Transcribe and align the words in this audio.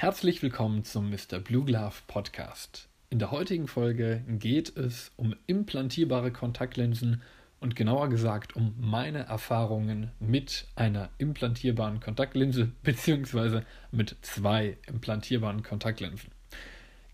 Herzlich 0.00 0.42
willkommen 0.42 0.82
zum 0.82 1.10
Mr. 1.10 1.40
Blue 1.40 1.62
Glove 1.62 1.96
Podcast. 2.06 2.88
In 3.10 3.18
der 3.18 3.32
heutigen 3.32 3.68
Folge 3.68 4.24
geht 4.26 4.74
es 4.74 5.12
um 5.16 5.34
implantierbare 5.46 6.32
Kontaktlinsen 6.32 7.20
und 7.60 7.76
genauer 7.76 8.08
gesagt 8.08 8.56
um 8.56 8.74
meine 8.78 9.26
Erfahrungen 9.26 10.10
mit 10.18 10.68
einer 10.74 11.10
implantierbaren 11.18 12.00
Kontaktlinse 12.00 12.72
bzw. 12.82 13.60
mit 13.92 14.16
zwei 14.22 14.78
implantierbaren 14.86 15.62
Kontaktlinsen. 15.62 16.30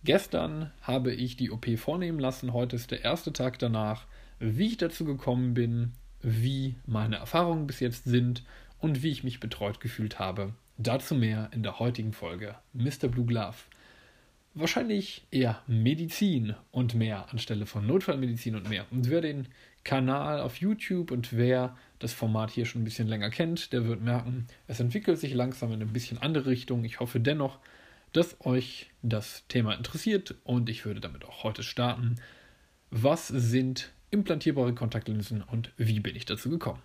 Gestern 0.05 0.71
habe 0.81 1.13
ich 1.13 1.37
die 1.37 1.51
OP 1.51 1.67
vornehmen 1.77 2.21
lassen, 2.21 2.53
heute 2.53 2.77
ist 2.77 2.93
der 2.93 3.03
erste 3.03 3.33
Tag 3.33 3.59
danach, 3.59 4.07
wie 4.39 4.69
ich 4.69 4.77
dazu 4.77 5.05
gekommen 5.05 5.55
bin, 5.55 5.95
wie 6.23 6.77
meine 6.87 7.17
Erfahrungen 7.17 7.67
bis 7.67 7.81
jetzt 7.81 8.05
sind 8.05 8.45
und 8.79 9.03
wie 9.03 9.11
ich 9.11 9.25
mich 9.25 9.41
betreut 9.41 9.81
gefühlt 9.81 10.21
habe 10.21 10.55
Dazu 10.79 11.15
mehr 11.15 11.49
in 11.53 11.63
der 11.63 11.79
heutigen 11.79 12.13
Folge 12.13 12.55
Mr. 12.75 13.09
Blue 13.09 13.25
Glove. 13.25 13.57
Wahrscheinlich 14.53 15.27
eher 15.31 15.63
Medizin 15.67 16.55
und 16.71 16.95
mehr 16.95 17.31
anstelle 17.31 17.65
von 17.65 17.87
Notfallmedizin 17.87 18.57
und 18.57 18.69
mehr. 18.69 18.85
Und 18.91 19.09
wer 19.09 19.23
den 19.23 19.49
Kanal 19.85 20.41
auf 20.41 20.57
YouTube 20.57 21.13
und 21.13 21.35
wer 21.35 21.77
das 21.99 22.13
Format 22.13 22.51
hier 22.51 22.67
schon 22.67 22.83
ein 22.83 22.85
bisschen 22.85 23.09
länger 23.09 23.31
kennt, 23.31 23.73
der 23.73 23.87
wird 23.87 24.03
merken, 24.03 24.49
es 24.67 24.81
entwickelt 24.81 25.19
sich 25.19 25.33
langsam 25.33 25.73
in 25.73 25.81
ein 25.81 25.93
bisschen 25.95 26.19
andere 26.19 26.47
Richtung. 26.51 26.85
Ich 26.85 27.01
hoffe 27.01 27.21
dennoch, 27.21 27.59
dass 28.13 28.37
euch 28.45 28.91
das 29.03 29.45
Thema 29.49 29.75
interessiert 29.75 30.35
und 30.45 30.69
ich 30.69 30.85
würde 30.85 31.01
damit 31.01 31.25
auch 31.25 31.43
heute 31.43 31.63
starten. 31.63 32.17
Was 32.91 33.29
sind 33.29 33.93
implantierbare 34.11 34.75
Kontaktlinsen 34.75 35.43
und 35.43 35.73
wie 35.79 36.01
bin 36.01 36.17
ich 36.17 36.27
dazu 36.27 36.51
gekommen? 36.51 36.83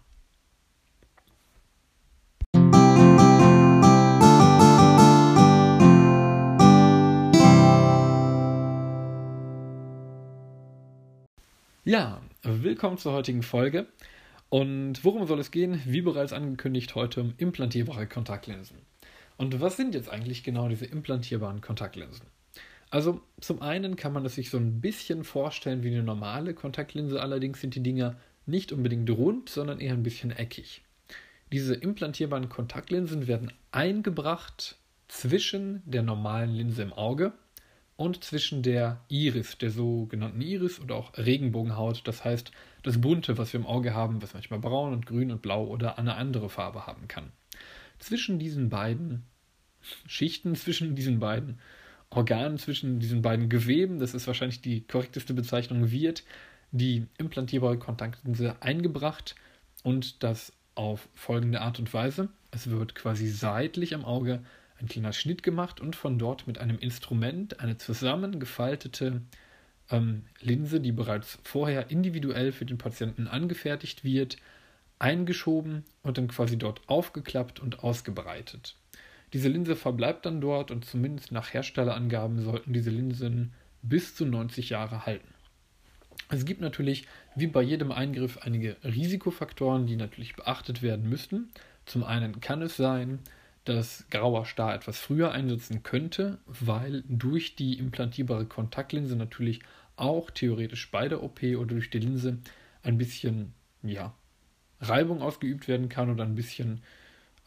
Ja, 11.83 12.21
willkommen 12.43 12.99
zur 12.99 13.13
heutigen 13.13 13.41
Folge. 13.41 13.87
Und 14.49 15.03
worum 15.03 15.25
soll 15.25 15.39
es 15.39 15.49
gehen? 15.49 15.81
Wie 15.87 16.01
bereits 16.01 16.31
angekündigt, 16.31 16.93
heute 16.93 17.21
um 17.21 17.33
implantierbare 17.37 18.05
Kontaktlinsen. 18.05 18.77
Und 19.35 19.59
was 19.61 19.77
sind 19.77 19.95
jetzt 19.95 20.07
eigentlich 20.07 20.43
genau 20.43 20.69
diese 20.69 20.85
implantierbaren 20.85 21.59
Kontaktlinsen? 21.59 22.27
Also 22.91 23.21
zum 23.39 23.63
einen 23.63 23.95
kann 23.95 24.13
man 24.13 24.23
es 24.25 24.35
sich 24.35 24.51
so 24.51 24.57
ein 24.57 24.79
bisschen 24.79 25.23
vorstellen 25.23 25.81
wie 25.81 25.87
eine 25.87 26.03
normale 26.03 26.53
Kontaktlinse, 26.53 27.19
allerdings 27.19 27.61
sind 27.61 27.73
die 27.73 27.81
Dinger 27.81 28.15
nicht 28.45 28.71
unbedingt 28.71 29.09
rund, 29.09 29.49
sondern 29.49 29.79
eher 29.79 29.93
ein 29.93 30.03
bisschen 30.03 30.29
eckig. 30.29 30.83
Diese 31.51 31.73
implantierbaren 31.73 32.47
Kontaktlinsen 32.47 33.25
werden 33.25 33.51
eingebracht 33.71 34.77
zwischen 35.07 35.81
der 35.87 36.03
normalen 36.03 36.51
Linse 36.51 36.83
im 36.83 36.93
Auge 36.93 37.33
und 38.01 38.23
zwischen 38.23 38.63
der 38.63 38.99
Iris, 39.09 39.59
der 39.59 39.69
sogenannten 39.69 40.41
Iris 40.41 40.79
oder 40.79 40.95
auch 40.95 41.15
Regenbogenhaut, 41.17 42.01
das 42.05 42.25
heißt 42.25 42.51
das 42.81 42.99
Bunte, 42.99 43.37
was 43.37 43.53
wir 43.53 43.59
im 43.59 43.67
Auge 43.67 43.93
haben, 43.93 44.23
was 44.23 44.33
manchmal 44.33 44.59
braun 44.59 44.91
und 44.91 45.05
grün 45.05 45.31
und 45.31 45.43
blau 45.43 45.65
oder 45.67 45.99
eine 45.99 46.15
andere 46.15 46.49
Farbe 46.49 46.87
haben 46.87 47.07
kann. 47.07 47.31
Zwischen 47.99 48.39
diesen 48.39 48.69
beiden 48.69 49.21
Schichten, 50.07 50.55
zwischen 50.55 50.95
diesen 50.95 51.19
beiden 51.19 51.59
Organen, 52.09 52.57
zwischen 52.57 52.99
diesen 52.99 53.21
beiden 53.21 53.49
Geweben, 53.49 53.99
das 53.99 54.15
ist 54.15 54.25
wahrscheinlich 54.25 54.61
die 54.61 54.81
korrekteste 54.81 55.35
Bezeichnung, 55.35 55.91
wird 55.91 56.23
die 56.71 57.05
implantierbare 57.19 57.77
Kontaktlinse 57.77 58.55
eingebracht 58.61 59.35
und 59.83 60.23
das 60.23 60.53
auf 60.73 61.07
folgende 61.13 61.61
Art 61.61 61.77
und 61.77 61.93
Weise. 61.93 62.29
Es 62.49 62.67
wird 62.71 62.95
quasi 62.95 63.27
seitlich 63.27 63.93
am 63.93 64.03
Auge 64.05 64.41
ein 64.81 64.87
kleiner 64.87 65.13
Schnitt 65.13 65.43
gemacht 65.43 65.79
und 65.79 65.95
von 65.95 66.17
dort 66.17 66.47
mit 66.47 66.57
einem 66.57 66.79
Instrument 66.79 67.59
eine 67.59 67.77
zusammengefaltete 67.77 69.21
ähm, 69.89 70.23
Linse, 70.39 70.79
die 70.79 70.91
bereits 70.91 71.39
vorher 71.43 71.91
individuell 71.91 72.51
für 72.51 72.65
den 72.65 72.77
Patienten 72.77 73.27
angefertigt 73.27 74.03
wird, 74.03 74.37
eingeschoben 74.99 75.83
und 76.03 76.17
dann 76.17 76.27
quasi 76.27 76.57
dort 76.57 76.81
aufgeklappt 76.87 77.59
und 77.59 77.83
ausgebreitet. 77.83 78.75
Diese 79.33 79.47
Linse 79.47 79.75
verbleibt 79.75 80.25
dann 80.25 80.41
dort 80.41 80.71
und 80.71 80.85
zumindest 80.85 81.31
nach 81.31 81.53
Herstellerangaben 81.53 82.41
sollten 82.41 82.73
diese 82.73 82.89
Linsen 82.89 83.53
bis 83.81 84.15
zu 84.15 84.25
90 84.25 84.69
Jahre 84.69 85.05
halten. 85.05 85.27
Es 86.29 86.45
gibt 86.45 86.61
natürlich 86.61 87.07
wie 87.35 87.47
bei 87.47 87.61
jedem 87.61 87.91
Eingriff 87.91 88.39
einige 88.41 88.77
Risikofaktoren, 88.83 89.85
die 89.85 89.95
natürlich 89.95 90.35
beachtet 90.35 90.81
werden 90.81 91.09
müssten. 91.09 91.49
Zum 91.85 92.03
einen 92.03 92.39
kann 92.41 92.61
es 92.61 92.77
sein, 92.77 93.19
dass 93.65 94.05
grauer 94.09 94.45
Star 94.45 94.73
etwas 94.73 94.97
früher 94.97 95.31
einsetzen 95.31 95.83
könnte, 95.83 96.39
weil 96.45 97.03
durch 97.07 97.55
die 97.55 97.77
implantierbare 97.77 98.45
Kontaktlinse 98.45 99.15
natürlich 99.15 99.61
auch 99.95 100.31
theoretisch 100.31 100.89
bei 100.89 101.07
der 101.07 101.21
OP 101.21 101.43
oder 101.43 101.75
durch 101.75 101.89
die 101.89 101.99
Linse 101.99 102.39
ein 102.81 102.97
bisschen 102.97 103.53
ja, 103.83 104.13
Reibung 104.79 105.21
ausgeübt 105.21 105.67
werden 105.67 105.89
kann 105.89 106.09
oder 106.09 106.23
ein 106.23 106.35
bisschen 106.35 106.81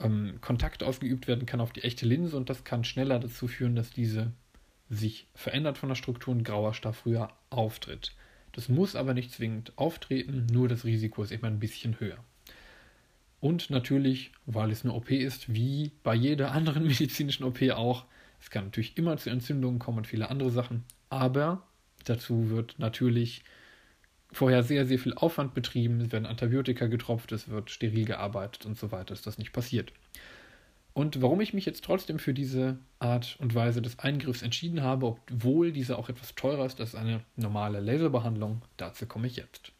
ähm, 0.00 0.38
Kontakt 0.40 0.82
ausgeübt 0.82 1.26
werden 1.26 1.46
kann 1.46 1.60
auf 1.60 1.72
die 1.72 1.82
echte 1.82 2.06
Linse 2.06 2.36
und 2.36 2.48
das 2.48 2.64
kann 2.64 2.84
schneller 2.84 3.18
dazu 3.18 3.48
führen, 3.48 3.74
dass 3.74 3.90
diese 3.90 4.32
sich 4.90 5.26
verändert 5.34 5.78
von 5.78 5.88
der 5.88 5.96
Struktur 5.96 6.34
und 6.34 6.44
grauer 6.44 6.74
Star 6.74 6.92
früher 6.92 7.30
auftritt. 7.50 8.14
Das 8.52 8.68
muss 8.68 8.94
aber 8.94 9.14
nicht 9.14 9.32
zwingend 9.32 9.72
auftreten, 9.76 10.46
nur 10.52 10.68
das 10.68 10.84
Risiko 10.84 11.22
ist 11.24 11.32
immer 11.32 11.48
ein 11.48 11.58
bisschen 11.58 11.98
höher. 11.98 12.18
Und 13.44 13.68
natürlich, 13.68 14.32
weil 14.46 14.70
es 14.70 14.84
eine 14.84 14.94
OP 14.94 15.10
ist, 15.10 15.52
wie 15.52 15.92
bei 16.02 16.14
jeder 16.14 16.52
anderen 16.52 16.84
medizinischen 16.86 17.44
OP 17.44 17.60
auch, 17.72 18.06
es 18.40 18.48
kann 18.48 18.64
natürlich 18.64 18.96
immer 18.96 19.18
zu 19.18 19.28
Entzündungen 19.28 19.78
kommen 19.78 19.98
und 19.98 20.06
viele 20.06 20.30
andere 20.30 20.50
Sachen, 20.50 20.82
aber 21.10 21.62
dazu 22.04 22.48
wird 22.48 22.76
natürlich 22.78 23.44
vorher 24.32 24.62
sehr, 24.62 24.86
sehr 24.86 24.98
viel 24.98 25.12
Aufwand 25.12 25.52
betrieben, 25.52 26.00
es 26.00 26.10
werden 26.10 26.24
Antibiotika 26.24 26.86
getropft, 26.86 27.32
es 27.32 27.50
wird 27.50 27.70
steril 27.70 28.06
gearbeitet 28.06 28.64
und 28.64 28.78
so 28.78 28.92
weiter, 28.92 29.12
dass 29.12 29.20
das 29.20 29.36
nicht 29.36 29.52
passiert. 29.52 29.92
Und 30.94 31.20
warum 31.20 31.42
ich 31.42 31.52
mich 31.52 31.66
jetzt 31.66 31.84
trotzdem 31.84 32.18
für 32.18 32.32
diese 32.32 32.78
Art 32.98 33.36
und 33.40 33.54
Weise 33.54 33.82
des 33.82 33.98
Eingriffs 33.98 34.40
entschieden 34.40 34.80
habe, 34.80 35.04
obwohl 35.04 35.70
diese 35.70 35.98
auch 35.98 36.08
etwas 36.08 36.34
teurer 36.34 36.64
ist 36.64 36.80
als 36.80 36.94
eine 36.94 37.20
normale 37.36 37.80
Laserbehandlung, 37.80 38.62
dazu 38.78 39.04
komme 39.04 39.26
ich 39.26 39.36
jetzt. 39.36 39.74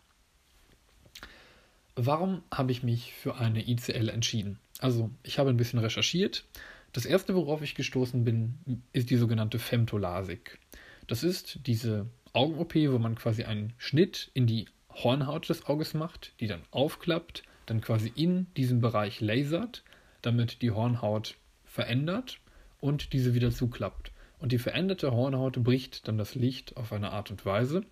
Warum 1.97 2.43
habe 2.53 2.73
ich 2.73 2.83
mich 2.83 3.13
für 3.15 3.37
eine 3.37 3.69
ICL 3.69 4.09
entschieden? 4.09 4.59
Also, 4.81 5.11
ich 5.23 5.39
habe 5.39 5.51
ein 5.51 5.57
bisschen 5.57 5.79
recherchiert. 5.79 6.45
Das 6.93 7.07
erste, 7.07 7.37
worauf 7.37 7.63
ich 7.63 7.77
gestoßen 7.77 8.25
bin, 8.25 8.83
ist 8.93 9.11
die 9.11 9.17
sogenannte 9.17 9.61
Femtolasik. 9.61 10.59
Das 11.07 11.23
ist 11.23 11.61
diese 11.67 12.07
Augen-OP, 12.33 12.75
wo 12.75 12.99
man 12.99 13.15
quasi 13.15 13.45
einen 13.45 13.75
Schnitt 13.79 14.31
in 14.35 14.49
die 14.49 14.67
Hornhaut 14.91 15.49
des 15.49 15.67
Auges 15.67 15.95
macht, 15.95 16.33
die 16.41 16.49
dann 16.49 16.63
aufklappt, 16.73 17.45
dann 17.67 17.81
quasi 17.81 18.13
in 18.15 18.49
diesem 18.57 18.81
Bereich 18.81 19.21
lasert, 19.21 19.85
damit 20.21 20.63
die 20.63 20.73
Hornhaut 20.73 21.37
verändert 21.65 22.41
und 22.81 23.13
diese 23.13 23.35
wieder 23.35 23.53
zuklappt. 23.53 24.11
Und 24.41 24.51
die 24.51 24.59
veränderte 24.59 25.13
Hornhaut 25.13 25.63
bricht 25.63 26.09
dann 26.09 26.19
das 26.19 26.35
Licht 26.35 26.77
auf 26.77 26.93
eine 26.93 27.13
Art 27.13 27.31
und 27.31 27.47
Weise, 27.47 27.85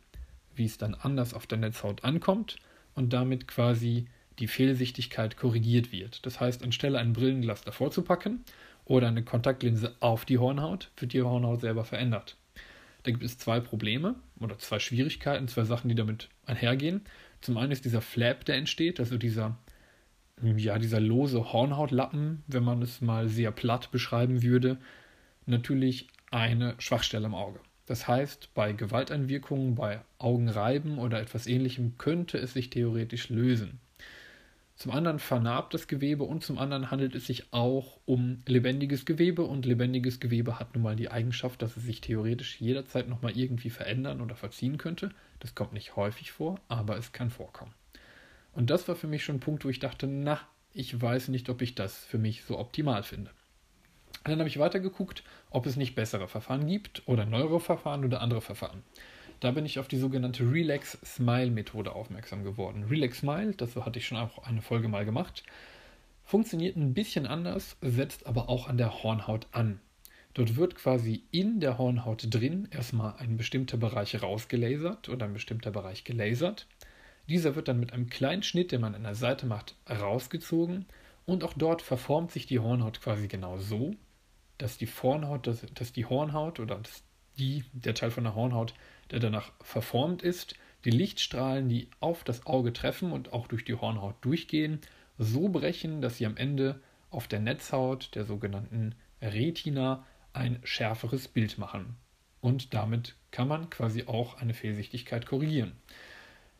wie 0.56 0.64
es 0.64 0.76
dann 0.76 0.94
anders 0.96 1.34
auf 1.34 1.46
der 1.46 1.58
Netzhaut 1.58 2.02
ankommt 2.02 2.56
und 2.94 3.12
damit 3.12 3.48
quasi 3.48 4.06
die 4.38 4.47
Fehlsichtigkeit 4.47 5.36
korrigiert 5.36 5.92
wird. 5.92 6.25
Das 6.26 6.41
heißt, 6.41 6.62
anstelle 6.62 6.98
ein 6.98 7.12
Brillenglas 7.12 7.62
davor 7.62 7.91
zu 7.91 8.03
packen 8.03 8.44
oder 8.84 9.08
eine 9.08 9.22
Kontaktlinse 9.22 9.94
auf 10.00 10.25
die 10.25 10.38
Hornhaut, 10.38 10.91
wird 10.97 11.12
die 11.12 11.22
Hornhaut 11.22 11.60
selber 11.60 11.84
verändert. 11.84 12.36
Da 13.02 13.10
gibt 13.10 13.25
es 13.25 13.38
zwei 13.38 13.60
Probleme 13.60 14.14
oder 14.41 14.58
zwei 14.58 14.78
Schwierigkeiten, 14.78 15.48
zwei 15.48 15.64
Sachen, 15.64 15.88
die 15.88 15.94
damit 15.94 16.28
einhergehen. 16.47 17.02
Zum 17.41 17.56
einen 17.56 17.72
ist 17.72 17.84
dieser 17.84 18.00
Flap, 18.00 18.44
der 18.44 18.56
entsteht, 18.56 19.00
also 19.00 19.19
dieser, 19.19 19.58
ja, 20.41 20.78
dieser 20.78 21.00
lose 21.00 21.52
Hornhautlappen, 21.52 22.44
wenn 22.47 22.62
man 22.62 22.81
es 22.82 23.00
mal 23.00 23.28
sehr 23.28 23.50
platt 23.50 23.91
beschreiben 23.91 24.42
würde, 24.42 24.78
natürlich 25.47 26.08
eine 26.31 26.75
Schwachstelle 26.78 27.26
im 27.26 27.34
Auge. 27.34 27.61
Das 27.93 28.09
heißt, 28.09 28.55
bei 28.55 28.73
Gewalteinwirkungen, 28.73 29.75
bei 29.75 30.00
Augenreiben 30.17 30.97
oder 30.97 31.21
etwas 31.21 31.47
ähnlichem 31.47 31.99
könnte 31.99 32.39
es 32.39 32.55
sich 32.55 32.71
theoretisch 32.71 33.29
lösen. 33.29 33.81
Zum 34.77 34.93
anderen 34.93 35.19
vernarbt 35.19 35.75
das 35.75 35.89
Gewebe 35.89 36.25
und 36.25 36.43
zum 36.43 36.56
anderen 36.56 36.91
handelt 36.91 37.15
es 37.15 37.27
sich 37.27 37.53
auch 37.53 37.99
um 38.06 38.39
lebendiges 38.47 39.05
Gewebe 39.05 39.43
und 39.43 39.67
lebendiges 39.67 40.21
Gewebe 40.21 40.59
hat 40.59 40.75
nun 40.75 40.85
mal 40.85 40.97
die 40.97 41.11
Eigenschaft, 41.11 41.61
dass 41.61 41.77
es 41.77 41.83
sich 41.83 42.00
theoretisch 42.00 42.62
jederzeit 42.62 43.11
nochmal 43.11 43.37
irgendwie 43.37 43.69
verändern 43.69 44.23
oder 44.23 44.37
verziehen 44.37 44.79
könnte. 44.79 45.11
Das 45.41 45.55
kommt 45.55 45.75
nicht 45.75 45.94
häufig 45.94 46.33
vor, 46.33 46.59
aber 46.69 46.97
es 46.97 47.12
kann 47.12 47.29
vorkommen. 47.29 47.75
Und 48.55 48.71
das 48.71 48.89
war 48.89 48.97
für 48.97 49.06
mich 49.06 49.23
schon 49.23 49.37
ein 49.37 49.41
Punkt, 49.41 49.67
wo 49.67 49.69
ich 49.69 49.81
dachte, 49.81 50.06
na, 50.06 50.41
ich 50.73 50.99
weiß 50.99 51.29
nicht, 51.29 51.50
ob 51.50 51.61
ich 51.61 51.75
das 51.75 51.99
für 51.99 52.17
mich 52.17 52.44
so 52.44 52.59
optimal 52.59 53.03
finde. 53.03 53.33
Dann 54.24 54.38
habe 54.38 54.48
ich 54.48 54.58
weitergeguckt, 54.58 55.24
ob 55.50 55.66
es 55.66 55.76
nicht 55.76 55.94
bessere 55.94 56.28
Verfahren 56.28 56.66
gibt 56.66 57.02
oder 57.06 57.26
neuere 57.26 57.60
Verfahren 57.60 58.04
oder 58.04 58.20
andere 58.20 58.40
Verfahren. 58.40 58.82
Da 59.40 59.50
bin 59.50 59.66
ich 59.66 59.80
auf 59.80 59.88
die 59.88 59.98
sogenannte 59.98 60.44
Relax 60.44 60.98
Smile 61.04 61.50
Methode 61.50 61.92
aufmerksam 61.94 62.44
geworden. 62.44 62.84
Relax 62.84 63.19
Smile, 63.19 63.52
das 63.52 63.74
hatte 63.74 63.98
ich 63.98 64.06
schon 64.06 64.19
auch 64.19 64.38
eine 64.44 64.62
Folge 64.62 64.86
mal 64.86 65.04
gemacht, 65.04 65.42
funktioniert 66.24 66.76
ein 66.76 66.94
bisschen 66.94 67.26
anders, 67.26 67.76
setzt 67.80 68.26
aber 68.26 68.48
auch 68.48 68.69
an 68.69 68.78
der 68.78 69.02
Hornhaut 69.02 69.48
an. 69.50 69.80
Dort 70.34 70.56
wird 70.56 70.76
quasi 70.76 71.24
in 71.32 71.58
der 71.58 71.76
Hornhaut 71.76 72.26
drin 72.30 72.69
erstmal 72.70 73.16
ein 73.19 73.36
bestimmter 73.36 73.76
Bereich 73.76 74.22
rausgelasert 74.22 75.08
oder 75.08 75.26
ein 75.26 75.34
bestimmter 75.34 75.72
Bereich 75.72 76.04
gelasert. 76.04 76.69
Dieser 77.28 77.56
wird 77.56 77.66
dann 77.69 77.80
mit 77.80 77.92
einem 77.92 78.08
kleinen 78.08 78.44
Schnitt, 78.44 78.70
den 78.70 78.80
man 78.80 78.94
an 78.94 79.02
der 79.02 79.14
Seite 79.16 79.46
macht, 79.46 79.74
rausgezogen 79.90 80.86
und 81.26 81.44
auch 81.44 81.52
dort 81.52 81.82
verformt 81.82 82.30
sich 82.30 82.46
die 82.46 82.60
Hornhaut 82.60 83.00
quasi 83.00 83.28
genau 83.28 83.58
so, 83.58 83.94
dass 84.62 84.79
die 84.79 84.87
Hornhaut, 84.87 85.47
dass, 85.47 85.67
dass 85.75 85.93
die 85.93 86.06
Hornhaut 86.06 86.61
oder 86.61 86.81
die, 87.38 87.64
der 87.73 87.94
Teil 87.94 88.11
von 88.11 88.25
der 88.25 88.35
Hornhaut, 88.35 88.75
der 89.11 89.19
danach 89.19 89.53
verformt 89.61 90.23
ist, 90.23 90.55
die 90.85 90.91
Lichtstrahlen, 90.91 91.69
die 91.69 91.88
auf 92.00 92.25
das 92.25 92.47
Auge 92.47 92.73
treffen 92.73 93.12
und 93.12 93.32
auch 93.32 93.49
durch 93.49 93.64
die 93.64 93.75
Hornhaut 93.75 94.17
durchgehen, 94.20 94.81
so 95.19 95.49
brechen, 95.49 96.00
dass 96.00 96.17
sie 96.17 96.26
am 96.26 96.37
Ende 96.37 96.81
auf 97.11 97.29
der 97.29 97.41
Netzhaut, 97.41 98.14
der 98.14 98.25
sogenannten 98.25 98.94
Retina, 99.20 100.06
ein 100.32 100.61
schärferes 100.62 101.29
Bild 101.29 101.58
machen. 101.58 101.97
Und 102.41 102.73
damit 102.73 103.17
kann 103.31 103.49
man 103.49 103.69
quasi 103.69 104.05
auch 104.06 104.41
eine 104.41 104.55
Fehlsichtigkeit 104.55 105.26
korrigieren. 105.26 105.73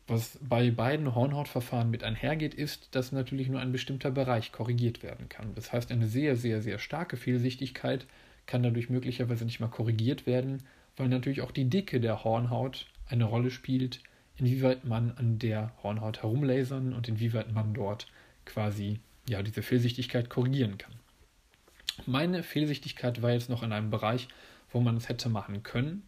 Was 0.07 0.37
bei 0.41 0.69
beiden 0.69 1.15
Hornhautverfahren 1.15 1.89
mit 1.89 2.03
einhergeht, 2.03 2.53
ist, 2.53 2.93
dass 2.93 3.13
natürlich 3.13 3.47
nur 3.47 3.61
ein 3.61 3.71
bestimmter 3.71 4.11
Bereich 4.11 4.51
korrigiert 4.51 5.01
werden 5.01 5.29
kann. 5.29 5.55
Das 5.55 5.71
heißt, 5.71 5.91
eine 5.91 6.07
sehr, 6.07 6.35
sehr, 6.35 6.61
sehr 6.61 6.77
starke 6.77 7.15
Fehlsichtigkeit 7.15 8.05
kann 8.45 8.63
dadurch 8.63 8.89
möglicherweise 8.89 9.45
nicht 9.45 9.61
mal 9.61 9.69
korrigiert 9.69 10.25
werden, 10.25 10.63
weil 10.97 11.07
natürlich 11.07 11.41
auch 11.41 11.51
die 11.51 11.69
Dicke 11.69 12.01
der 12.01 12.25
Hornhaut 12.25 12.87
eine 13.07 13.23
Rolle 13.23 13.49
spielt, 13.49 14.01
inwieweit 14.37 14.83
man 14.83 15.11
an 15.11 15.39
der 15.39 15.71
Hornhaut 15.81 16.21
herumlasern 16.21 16.93
und 16.93 17.07
inwieweit 17.07 17.53
man 17.53 17.73
dort 17.73 18.07
quasi 18.45 18.99
ja 19.27 19.41
diese 19.41 19.61
Fehlsichtigkeit 19.61 20.29
korrigieren 20.29 20.77
kann. 20.77 20.93
Meine 22.05 22.43
Fehlsichtigkeit 22.43 23.21
war 23.21 23.31
jetzt 23.31 23.49
noch 23.49 23.63
in 23.63 23.71
einem 23.71 23.89
Bereich, 23.89 24.27
wo 24.71 24.81
man 24.81 24.97
es 24.97 25.07
hätte 25.07 25.29
machen 25.29 25.63
können. 25.63 26.03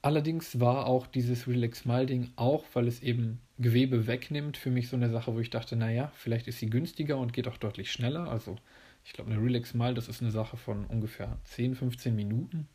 Allerdings 0.00 0.60
war 0.60 0.86
auch 0.86 1.06
dieses 1.06 1.48
Relax 1.48 1.80
Smile 1.80 2.06
Ding, 2.06 2.30
auch 2.36 2.64
weil 2.74 2.86
es 2.86 3.02
eben 3.02 3.40
Gewebe 3.58 4.06
wegnimmt, 4.06 4.56
für 4.56 4.70
mich 4.70 4.88
so 4.88 4.96
eine 4.96 5.10
Sache, 5.10 5.34
wo 5.34 5.40
ich 5.40 5.50
dachte, 5.50 5.74
naja, 5.74 6.12
vielleicht 6.14 6.46
ist 6.46 6.60
sie 6.60 6.70
günstiger 6.70 7.18
und 7.18 7.32
geht 7.32 7.48
auch 7.48 7.56
deutlich 7.56 7.90
schneller. 7.90 8.28
Also 8.30 8.56
ich 9.04 9.12
glaube, 9.12 9.30
eine 9.30 9.42
Relax 9.42 9.70
Smile, 9.70 9.94
das 9.94 10.08
ist 10.08 10.22
eine 10.22 10.30
Sache 10.30 10.56
von 10.56 10.84
ungefähr 10.86 11.38
10, 11.44 11.74
15 11.74 12.14
Minuten. 12.14 12.68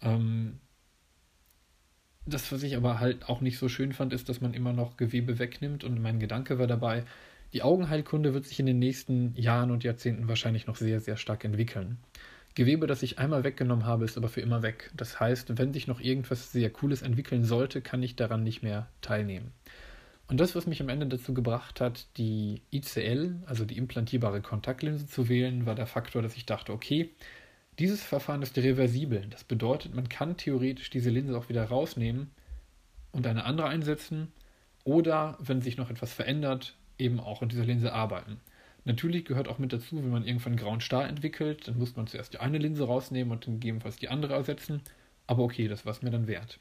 Ähm, 0.00 0.60
das, 2.26 2.52
was 2.52 2.62
ich 2.62 2.76
aber 2.76 3.00
halt 3.00 3.28
auch 3.28 3.40
nicht 3.40 3.58
so 3.58 3.68
schön 3.68 3.92
fand, 3.92 4.12
ist, 4.12 4.28
dass 4.28 4.40
man 4.40 4.54
immer 4.54 4.72
noch 4.72 4.96
Gewebe 4.96 5.38
wegnimmt 5.40 5.82
und 5.82 6.00
mein 6.00 6.20
Gedanke 6.20 6.58
war 6.58 6.68
dabei, 6.68 7.04
die 7.52 7.62
Augenheilkunde 7.62 8.32
wird 8.32 8.46
sich 8.46 8.60
in 8.60 8.66
den 8.66 8.78
nächsten 8.78 9.34
Jahren 9.34 9.70
und 9.70 9.84
Jahrzehnten 9.84 10.28
wahrscheinlich 10.28 10.66
noch 10.66 10.76
sehr, 10.76 11.00
sehr 11.00 11.16
stark 11.16 11.44
entwickeln. 11.44 11.98
Gewebe, 12.54 12.86
das 12.86 13.02
ich 13.02 13.18
einmal 13.18 13.44
weggenommen 13.44 13.86
habe, 13.86 14.04
ist 14.04 14.16
aber 14.18 14.28
für 14.28 14.42
immer 14.42 14.62
weg. 14.62 14.90
Das 14.94 15.20
heißt, 15.20 15.58
wenn 15.58 15.72
sich 15.72 15.86
noch 15.86 16.00
irgendwas 16.00 16.52
sehr 16.52 16.70
Cooles 16.70 17.02
entwickeln 17.02 17.44
sollte, 17.44 17.80
kann 17.80 18.02
ich 18.02 18.16
daran 18.16 18.42
nicht 18.42 18.62
mehr 18.62 18.88
teilnehmen. 19.00 19.52
Und 20.28 20.38
das, 20.38 20.54
was 20.54 20.66
mich 20.66 20.80
am 20.80 20.88
Ende 20.88 21.06
dazu 21.06 21.34
gebracht 21.34 21.80
hat, 21.80 22.06
die 22.16 22.62
ICL, 22.70 23.36
also 23.46 23.64
die 23.64 23.76
implantierbare 23.76 24.40
Kontaktlinse 24.40 25.06
zu 25.06 25.28
wählen, 25.28 25.66
war 25.66 25.74
der 25.74 25.86
Faktor, 25.86 26.22
dass 26.22 26.36
ich 26.36 26.46
dachte, 26.46 26.72
okay, 26.72 27.10
dieses 27.78 28.02
Verfahren 28.02 28.42
ist 28.42 28.56
reversibel. 28.56 29.26
Das 29.30 29.44
bedeutet, 29.44 29.94
man 29.94 30.08
kann 30.08 30.36
theoretisch 30.36 30.90
diese 30.90 31.10
Linse 31.10 31.36
auch 31.36 31.48
wieder 31.48 31.64
rausnehmen 31.64 32.30
und 33.12 33.26
eine 33.26 33.44
andere 33.44 33.68
einsetzen 33.68 34.32
oder, 34.84 35.38
wenn 35.40 35.62
sich 35.62 35.76
noch 35.76 35.90
etwas 35.90 36.12
verändert, 36.12 36.74
eben 36.98 37.20
auch 37.20 37.42
in 37.42 37.48
dieser 37.48 37.64
Linse 37.64 37.92
arbeiten. 37.92 38.40
Natürlich 38.84 39.24
gehört 39.24 39.48
auch 39.48 39.58
mit 39.58 39.72
dazu, 39.72 39.96
wenn 39.96 40.10
man 40.10 40.26
irgendwann 40.26 40.52
einen 40.52 40.60
grauen 40.60 40.80
Star 40.80 41.08
entwickelt, 41.08 41.68
dann 41.68 41.78
muss 41.78 41.94
man 41.94 42.06
zuerst 42.08 42.32
die 42.32 42.38
eine 42.38 42.58
Linse 42.58 42.84
rausnehmen 42.84 43.32
und 43.32 43.46
dann 43.46 43.54
gegebenenfalls 43.54 43.96
die 43.96 44.08
andere 44.08 44.34
ersetzen. 44.34 44.82
Aber 45.26 45.44
okay, 45.44 45.68
das 45.68 45.86
war 45.86 45.92
es 45.92 46.02
mir 46.02 46.10
dann 46.10 46.26
wert. 46.26 46.58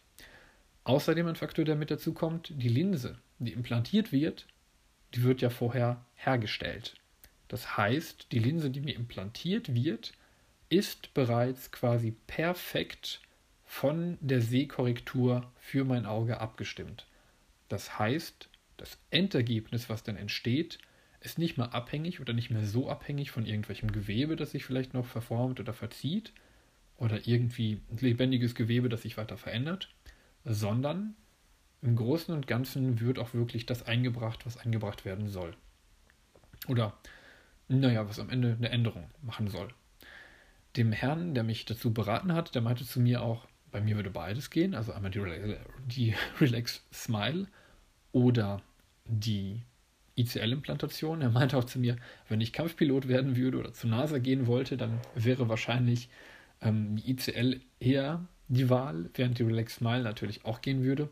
Außerdem 0.84 1.28
ein 1.28 1.36
Faktor, 1.36 1.66
der 1.66 1.76
mit 1.76 1.92
dazu 1.92 2.14
kommt, 2.14 2.52
die 2.56 2.70
Linse, 2.70 3.18
die 3.40 3.54
implantiert 3.54 4.12
wird, 4.12 4.48
die 5.14 5.24
wird 5.24 5.42
ja 5.42 5.50
vorher 5.50 6.06
hergestellt. 6.16 6.96
Das 7.48 7.76
heißt, 7.76 8.28
die 8.32 8.40
Linse, 8.40 8.70
die 8.70 8.82
mir 8.82 8.96
implantiert 8.96 9.74
wird, 9.74 10.14
ist 10.70 11.14
bereits 11.14 11.72
quasi 11.72 12.16
perfekt 12.28 13.22
von 13.66 14.18
der 14.22 14.42
Sehkorrektur 14.42 15.52
für 15.60 15.84
mein 15.84 16.06
Auge 16.06 16.40
abgestimmt. 16.40 17.08
Das 17.68 18.00
heißt, 18.00 18.50
das 18.78 18.98
Endergebnis, 19.10 19.90
was 19.90 20.04
dann 20.04 20.18
entsteht, 20.18 20.80
ist 21.22 21.38
nicht 21.38 21.58
mehr 21.58 21.74
abhängig 21.74 22.20
oder 22.20 22.34
nicht 22.34 22.50
mehr 22.50 22.66
so 22.66 22.90
abhängig 22.90 23.32
von 23.32 23.46
irgendwelchem 23.46 23.92
Gewebe, 23.92 24.36
das 24.36 24.52
sich 24.52 24.66
vielleicht 24.66 24.94
noch 24.94 25.06
verformt 25.06 25.60
oder 25.60 25.74
verzieht 25.74 26.34
oder 26.98 27.28
irgendwie 27.28 27.82
lebendiges 28.00 28.56
Gewebe, 28.56 28.90
das 28.90 29.04
sich 29.04 29.18
weiter 29.18 29.38
verändert, 29.38 29.90
sondern 30.44 31.16
im 31.82 31.96
Großen 31.96 32.34
und 32.34 32.48
Ganzen 32.48 33.00
wird 33.00 33.20
auch 33.20 33.34
wirklich 33.34 33.66
das 33.66 33.84
eingebracht, 33.84 34.46
was 34.46 34.58
eingebracht 34.58 35.06
werden 35.06 35.30
soll. 35.30 35.56
Oder, 36.68 36.94
naja, 37.68 38.08
was 38.08 38.20
am 38.20 38.30
Ende 38.30 38.56
eine 38.58 38.70
Änderung 38.70 39.10
machen 39.22 39.48
soll. 39.48 39.70
Dem 40.76 40.92
Herrn, 40.92 41.34
der 41.34 41.44
mich 41.44 41.66
dazu 41.66 41.94
beraten 41.94 42.34
hat, 42.34 42.56
der 42.56 42.62
meinte 42.62 42.86
zu 42.86 43.00
mir 43.00 43.22
auch, 43.22 43.48
bei 43.72 43.82
mir 43.82 43.96
würde 43.96 44.10
beides 44.10 44.50
gehen, 44.50 44.76
also 44.76 44.92
einmal 44.92 45.12
die, 45.12 45.20
Relax, 45.20 45.60
die 45.88 46.16
Relax 46.40 46.84
Smile 46.92 47.48
oder 48.12 48.62
die 49.06 49.62
ICL-Implantation. 50.22 51.22
Er 51.22 51.30
meinte 51.30 51.58
auch 51.58 51.64
zu 51.64 51.80
mir, 51.80 51.98
wenn 52.30 52.42
ich 52.42 52.54
Kampfpilot 52.54 53.08
werden 53.08 53.36
würde 53.36 53.58
oder 53.60 53.74
zur 53.74 53.90
NASA 53.90 54.18
gehen 54.18 54.48
wollte, 54.48 54.78
dann 54.78 55.00
wäre 55.16 55.50
wahrscheinlich 55.50 56.10
ähm, 56.62 56.96
die 56.96 57.12
ICL 57.12 57.62
eher 57.80 58.26
die 58.48 58.70
Wahl, 58.70 59.10
während 59.14 59.40
die 59.40 59.44
Relax 59.44 59.76
Smile 59.76 60.04
natürlich 60.04 60.46
auch 60.46 60.62
gehen 60.62 60.84
würde. 60.84 61.10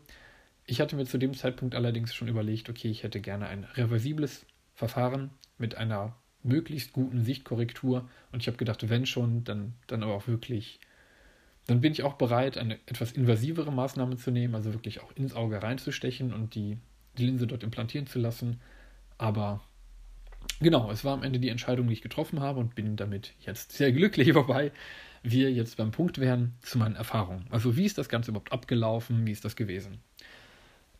Ich 0.66 0.80
hatte 0.80 0.96
mir 0.96 1.06
zu 1.06 1.18
dem 1.18 1.34
Zeitpunkt 1.34 1.74
allerdings 1.74 2.14
schon 2.14 2.28
überlegt, 2.28 2.68
okay, 2.68 2.88
ich 2.88 3.02
hätte 3.02 3.20
gerne 3.20 3.48
ein 3.48 3.64
reversibles 3.64 4.46
Verfahren 4.74 5.30
mit 5.58 5.76
einer 5.76 6.16
möglichst 6.42 6.92
guten 6.92 7.24
Sichtkorrektur 7.24 8.08
und 8.32 8.40
ich 8.40 8.46
habe 8.46 8.56
gedacht, 8.56 8.88
wenn 8.88 9.04
schon, 9.06 9.44
dann, 9.44 9.74
dann 9.86 10.02
aber 10.02 10.14
auch 10.14 10.26
wirklich, 10.26 10.80
dann 11.66 11.80
bin 11.80 11.92
ich 11.92 12.02
auch 12.02 12.14
bereit, 12.14 12.56
eine 12.56 12.74
etwas 12.86 13.12
invasivere 13.12 13.72
Maßnahme 13.72 14.16
zu 14.16 14.30
nehmen, 14.30 14.54
also 14.54 14.72
wirklich 14.72 15.00
auch 15.00 15.12
ins 15.16 15.34
Auge 15.34 15.62
reinzustechen 15.62 16.32
und 16.32 16.54
die 16.54 16.78
die 17.18 17.26
Linse 17.26 17.46
dort 17.46 17.62
implantieren 17.62 18.06
zu 18.06 18.18
lassen. 18.18 18.60
Aber 19.20 19.60
genau, 20.60 20.90
es 20.90 21.04
war 21.04 21.12
am 21.12 21.22
Ende 21.22 21.38
die 21.38 21.50
Entscheidung, 21.50 21.86
die 21.88 21.92
ich 21.92 22.00
getroffen 22.00 22.40
habe 22.40 22.58
und 22.58 22.74
bin 22.74 22.96
damit 22.96 23.34
jetzt 23.40 23.72
sehr 23.72 23.92
glücklich, 23.92 24.34
wobei 24.34 24.72
wir 25.22 25.52
jetzt 25.52 25.76
beim 25.76 25.90
Punkt 25.90 26.18
wären 26.18 26.54
zu 26.62 26.78
meinen 26.78 26.96
Erfahrungen. 26.96 27.44
Also 27.50 27.76
wie 27.76 27.84
ist 27.84 27.98
das 27.98 28.08
Ganze 28.08 28.30
überhaupt 28.30 28.50
abgelaufen? 28.50 29.26
Wie 29.26 29.32
ist 29.32 29.44
das 29.44 29.56
gewesen? 29.56 29.98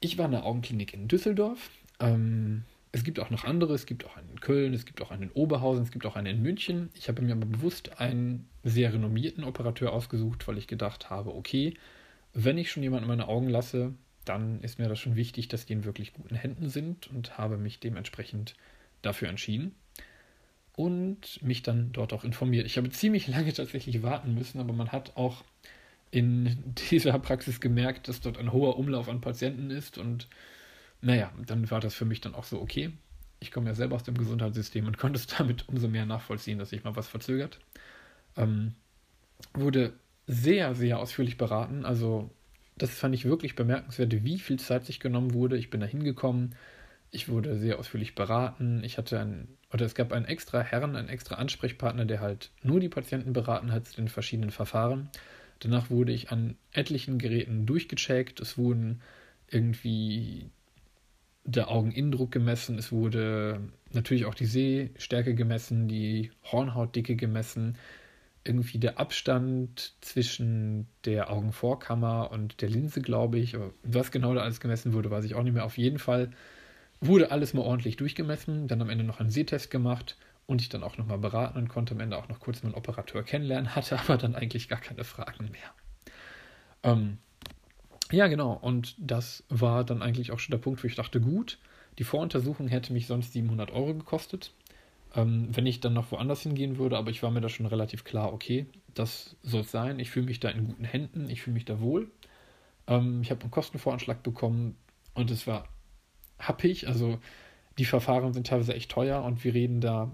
Ich 0.01 0.19
war 0.19 0.27
in 0.27 0.33
der 0.33 0.45
Augenklinik 0.45 0.93
in 0.93 1.09
Düsseldorf. 1.09 1.71
Ähm, 1.99 2.65
es 2.93 3.05
gibt 3.05 3.21
auch 3.21 3.31
noch 3.31 3.45
andere, 3.45 3.73
es 3.73 3.87
gibt 3.87 4.05
auch 4.05 4.19
einen 4.19 4.29
in 4.29 4.41
Köln, 4.41 4.75
es 4.75 4.85
gibt 4.85 5.01
auch 5.01 5.11
einen 5.11 5.23
in 5.23 5.31
Oberhausen, 5.31 5.85
es 5.85 5.91
gibt 5.91 6.05
auch 6.05 6.17
einen 6.17 6.37
in 6.37 6.43
München. 6.43 6.91
Ich 6.95 7.09
habe 7.09 7.23
mir 7.23 7.33
aber 7.33 7.47
bewusst 7.47 8.01
einen 8.01 8.51
sehr 8.65 8.93
renommierten 8.93 9.45
Operateur 9.45 9.95
ausgesucht, 9.95 10.47
weil 10.47 10.59
ich 10.59 10.67
gedacht 10.67 11.09
habe, 11.09 11.35
okay, 11.35 11.73
wenn 12.35 12.59
ich 12.59 12.71
schon 12.71 12.83
jemanden 12.83 13.05
in 13.05 13.17
meine 13.17 13.29
Augen 13.29 13.49
lasse, 13.49 13.95
dann 14.25 14.61
ist 14.63 14.79
mir 14.79 14.89
das 14.89 14.99
schon 14.99 15.17
wichtig, 15.17 15.49
dass 15.49 15.67
die 15.67 15.73
in 15.73 15.85
wirklich 15.85 16.13
guten 16.13 16.35
Händen 16.35 16.69
sind 16.69 17.09
und 17.09 17.39
habe 17.39 17.57
mich 17.57 17.81
dementsprechend 17.81 18.55
dafür 19.03 19.29
entschieden 19.29 19.75
und 20.77 21.43
mich 21.43 21.63
dann 21.63 21.93
dort 21.93 22.13
auch 22.13 22.25
informiert. 22.25 22.67
Ich 22.67 22.77
habe 22.77 22.91
ziemlich 22.91 23.29
lange 23.29 23.53
tatsächlich 23.53 24.03
warten 24.03 24.35
müssen, 24.35 24.61
aber 24.61 24.73
man 24.73 24.93
hat 24.93 25.17
auch 25.17 25.45
in 26.11 26.75
dieser 26.91 27.19
Praxis 27.19 27.61
gemerkt, 27.61 28.09
dass 28.09 28.21
dort 28.21 28.39
ein 28.39 28.53
hoher 28.53 28.79
Umlauf 28.79 29.09
an 29.09 29.21
Patienten 29.21 29.71
ist 29.71 29.99
und 29.99 30.29
naja, 31.03 31.33
dann 31.47 31.71
war 31.71 31.81
das 31.81 31.95
für 31.95 32.05
mich 32.05 32.21
dann 32.21 32.35
auch 32.35 32.45
so 32.45 32.61
okay. 32.61 32.93
Ich 33.41 33.51
komme 33.51 33.69
ja 33.69 33.75
selber 33.75 33.97
aus 33.97 34.03
dem 34.03 34.19
Gesundheitssystem 34.19 34.87
und 34.87 34.99
konnte 34.99 35.19
es 35.19 35.27
damit 35.27 35.69
umso 35.69 35.89
mehr 35.89 36.07
nachvollziehen, 36.07 36.59
dass 36.59 36.71
sich 36.71 36.85
mal 36.85 36.97
was 36.97 37.09
verzögert. 37.09 37.59
Ähm, 38.37 38.75
wurde 39.55 39.95
sehr, 40.27 40.75
sehr 40.75 40.99
ausführlich 40.99 41.39
beraten. 41.39 41.85
Also 41.85 42.31
das 42.83 42.91
fand 42.91 43.15
ich 43.15 43.25
wirklich 43.25 43.55
bemerkenswert, 43.55 44.25
wie 44.25 44.39
viel 44.39 44.59
Zeit 44.59 44.87
sich 44.87 45.01
genommen 45.01 45.35
wurde. 45.35 45.57
Ich 45.57 45.71
bin 45.71 45.81
da 45.81 45.87
hingekommen, 45.87 46.55
ich 47.11 47.29
wurde 47.29 47.59
sehr 47.59 47.79
ausführlich 47.79 48.15
beraten. 48.15 48.83
Ich 48.85 48.97
hatte 48.97 49.19
ein, 49.19 49.49
oder 49.73 49.85
es 49.85 49.95
gab 49.95 50.13
einen 50.13 50.27
extra 50.27 50.61
Herrn, 50.61 50.97
einen 50.97 51.09
extra 51.09 51.35
Ansprechpartner, 51.37 52.05
der 52.05 52.21
halt 52.21 52.51
nur 52.63 52.81
die 52.81 52.89
Patienten 52.89 53.33
beraten 53.33 53.73
hat 53.73 53.89
zu 53.89 53.97
den 53.97 54.09
verschiedenen 54.09 54.51
Verfahren. 54.51 55.11
Danach 55.59 55.91
wurde 55.91 56.13
ich 56.13 56.31
an 56.31 56.57
etlichen 56.73 57.19
Geräten 57.19 57.67
durchgecheckt. 57.67 58.41
Es 58.41 58.57
wurden 58.57 59.03
irgendwie 59.49 60.51
der 61.45 61.69
Augeninnendruck 61.69 62.31
gemessen. 62.31 62.79
Es 62.79 62.93
wurde 62.93 63.61
natürlich 63.93 64.25
auch 64.25 64.35
die 64.35 64.47
Sehstärke 64.47 65.35
gemessen, 65.35 65.89
die 65.89 66.31
Hornhautdicke 66.45 67.17
gemessen 67.17 67.77
irgendwie 68.45 68.79
der 68.79 68.99
Abstand 68.99 69.95
zwischen 70.01 70.89
der 71.05 71.31
Augenvorkammer 71.31 72.31
und 72.31 72.61
der 72.63 72.71
Linse, 72.71 73.03
glaube 73.03 73.39
ich. 73.39 73.55
Aber 73.55 73.73
was 73.83 74.11
genau 74.11 74.35
da 74.35 74.43
alles 74.43 74.61
gemessen 74.61 74.93
wurde, 74.93 75.11
weiß 75.11 75.25
ich 75.25 75.35
auch 75.35 75.43
nicht 75.43 75.53
mehr. 75.53 75.65
Auf 75.65 75.79
jeden 75.79 75.99
Fall 75.99 76.31
wurde 77.01 77.31
alles 77.31 77.55
mal 77.55 77.63
ordentlich 77.63 77.97
durchgemessen, 77.97 78.69
dann 78.69 78.83
am 78.83 78.91
Ende 78.91 79.05
noch 79.05 79.21
einen 79.21 79.31
Sehtest 79.31 79.71
gemacht 79.71 80.17
und 80.47 80.61
ich 80.61 80.69
dann 80.69 80.83
auch 80.83 80.99
nochmal 80.99 81.19
beraten 81.19 81.59
und 81.59 81.69
konnte 81.69 81.95
am 81.95 82.01
Ende 82.01 82.19
auch 82.19 82.29
noch 82.29 82.41
kurz 82.41 82.63
meinen 82.63 82.75
Operateur 82.75 83.23
kennenlernen, 83.23 83.75
hatte 83.77 83.99
aber 83.99 84.17
dann 84.17 84.35
eigentlich 84.35 84.69
gar 84.69 84.81
keine 84.81 85.05
Fragen 85.05 85.51
mehr. 85.51 85.75
Ähm, 86.83 87.19
ja, 88.11 88.27
genau. 88.27 88.53
Und 88.53 88.97
das 88.99 89.45
war 89.49 89.85
dann 89.85 90.03
eigentlich 90.03 90.33
auch 90.33 90.39
schon 90.39 90.53
der 90.53 90.59
Punkt, 90.59 90.83
wo 90.83 90.87
ich 90.87 90.97
dachte, 90.97 91.21
gut, 91.21 91.59
die 91.99 92.05
Voruntersuchung 92.05 92.69
hätte 92.69 92.93
mich 92.93 93.07
sonst 93.07 93.33
700 93.33 93.71
Euro 93.71 93.95
gekostet, 93.95 94.53
ähm, 95.15 95.49
wenn 95.51 95.67
ich 95.67 95.81
dann 95.81 95.93
noch 95.93 96.13
woanders 96.13 96.43
hingehen 96.43 96.79
würde. 96.79 96.97
Aber 96.97 97.11
ich 97.11 97.23
war 97.23 97.31
mir 97.31 97.41
da 97.41 97.49
schon 97.49 97.67
relativ 97.67 98.05
klar, 98.05 98.33
okay, 98.33 98.67
das 98.95 99.37
soll 99.43 99.63
es 99.63 99.71
sein. 99.71 99.99
Ich 99.99 100.11
fühle 100.11 100.27
mich 100.27 100.41
da 100.41 100.51
in 100.51 100.67
guten 100.67 100.85
Händen, 100.85 101.29
ich 101.31 101.43
fühle 101.43 101.55
mich 101.55 101.65
da 101.65 101.81
wohl. 101.81 102.11
Ähm, 102.87 103.23
ich 103.23 103.31
habe 103.31 103.43
einen 103.43 103.51
Kostenvoranschlag 103.51 104.23
bekommen 104.23 104.77
und 105.15 105.31
es 105.31 105.47
war 105.47 105.69
happig. 106.39 106.89
Also 106.89 107.19
die 107.79 107.85
Verfahren 107.85 108.33
sind 108.33 108.47
teilweise 108.47 108.75
echt 108.75 108.91
teuer 108.91 109.23
und 109.25 109.45
wir 109.45 109.55
reden 109.55 109.81
da 109.81 110.11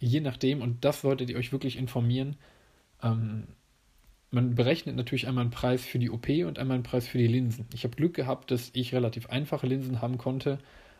je 0.00 0.20
nachdem, 0.20 0.62
und 0.62 0.84
das 0.84 1.00
solltet 1.00 1.30
ihr 1.30 1.36
euch 1.36 1.52
wirklich 1.52 1.76
informieren, 1.76 2.36
ähm, 3.02 3.48
man 4.30 4.54
berechnet 4.54 4.94
natürlich 4.94 5.26
einmal 5.26 5.42
einen 5.42 5.50
Preis 5.50 5.84
für 5.84 5.98
die 5.98 6.10
OP 6.10 6.28
und 6.28 6.58
einmal 6.58 6.74
einen 6.74 6.82
Preis 6.82 7.08
für 7.08 7.18
die 7.18 7.26
Linsen. 7.26 7.66
Ich 7.72 7.84
habe 7.84 7.96
Glück 7.96 8.14
gehabt, 8.14 8.50
dass 8.50 8.70
ich 8.74 8.94
relativ 8.94 9.30
einfache 9.30 9.66
Linsen 9.66 10.02
haben 10.02 10.18
konnte, 10.18 10.58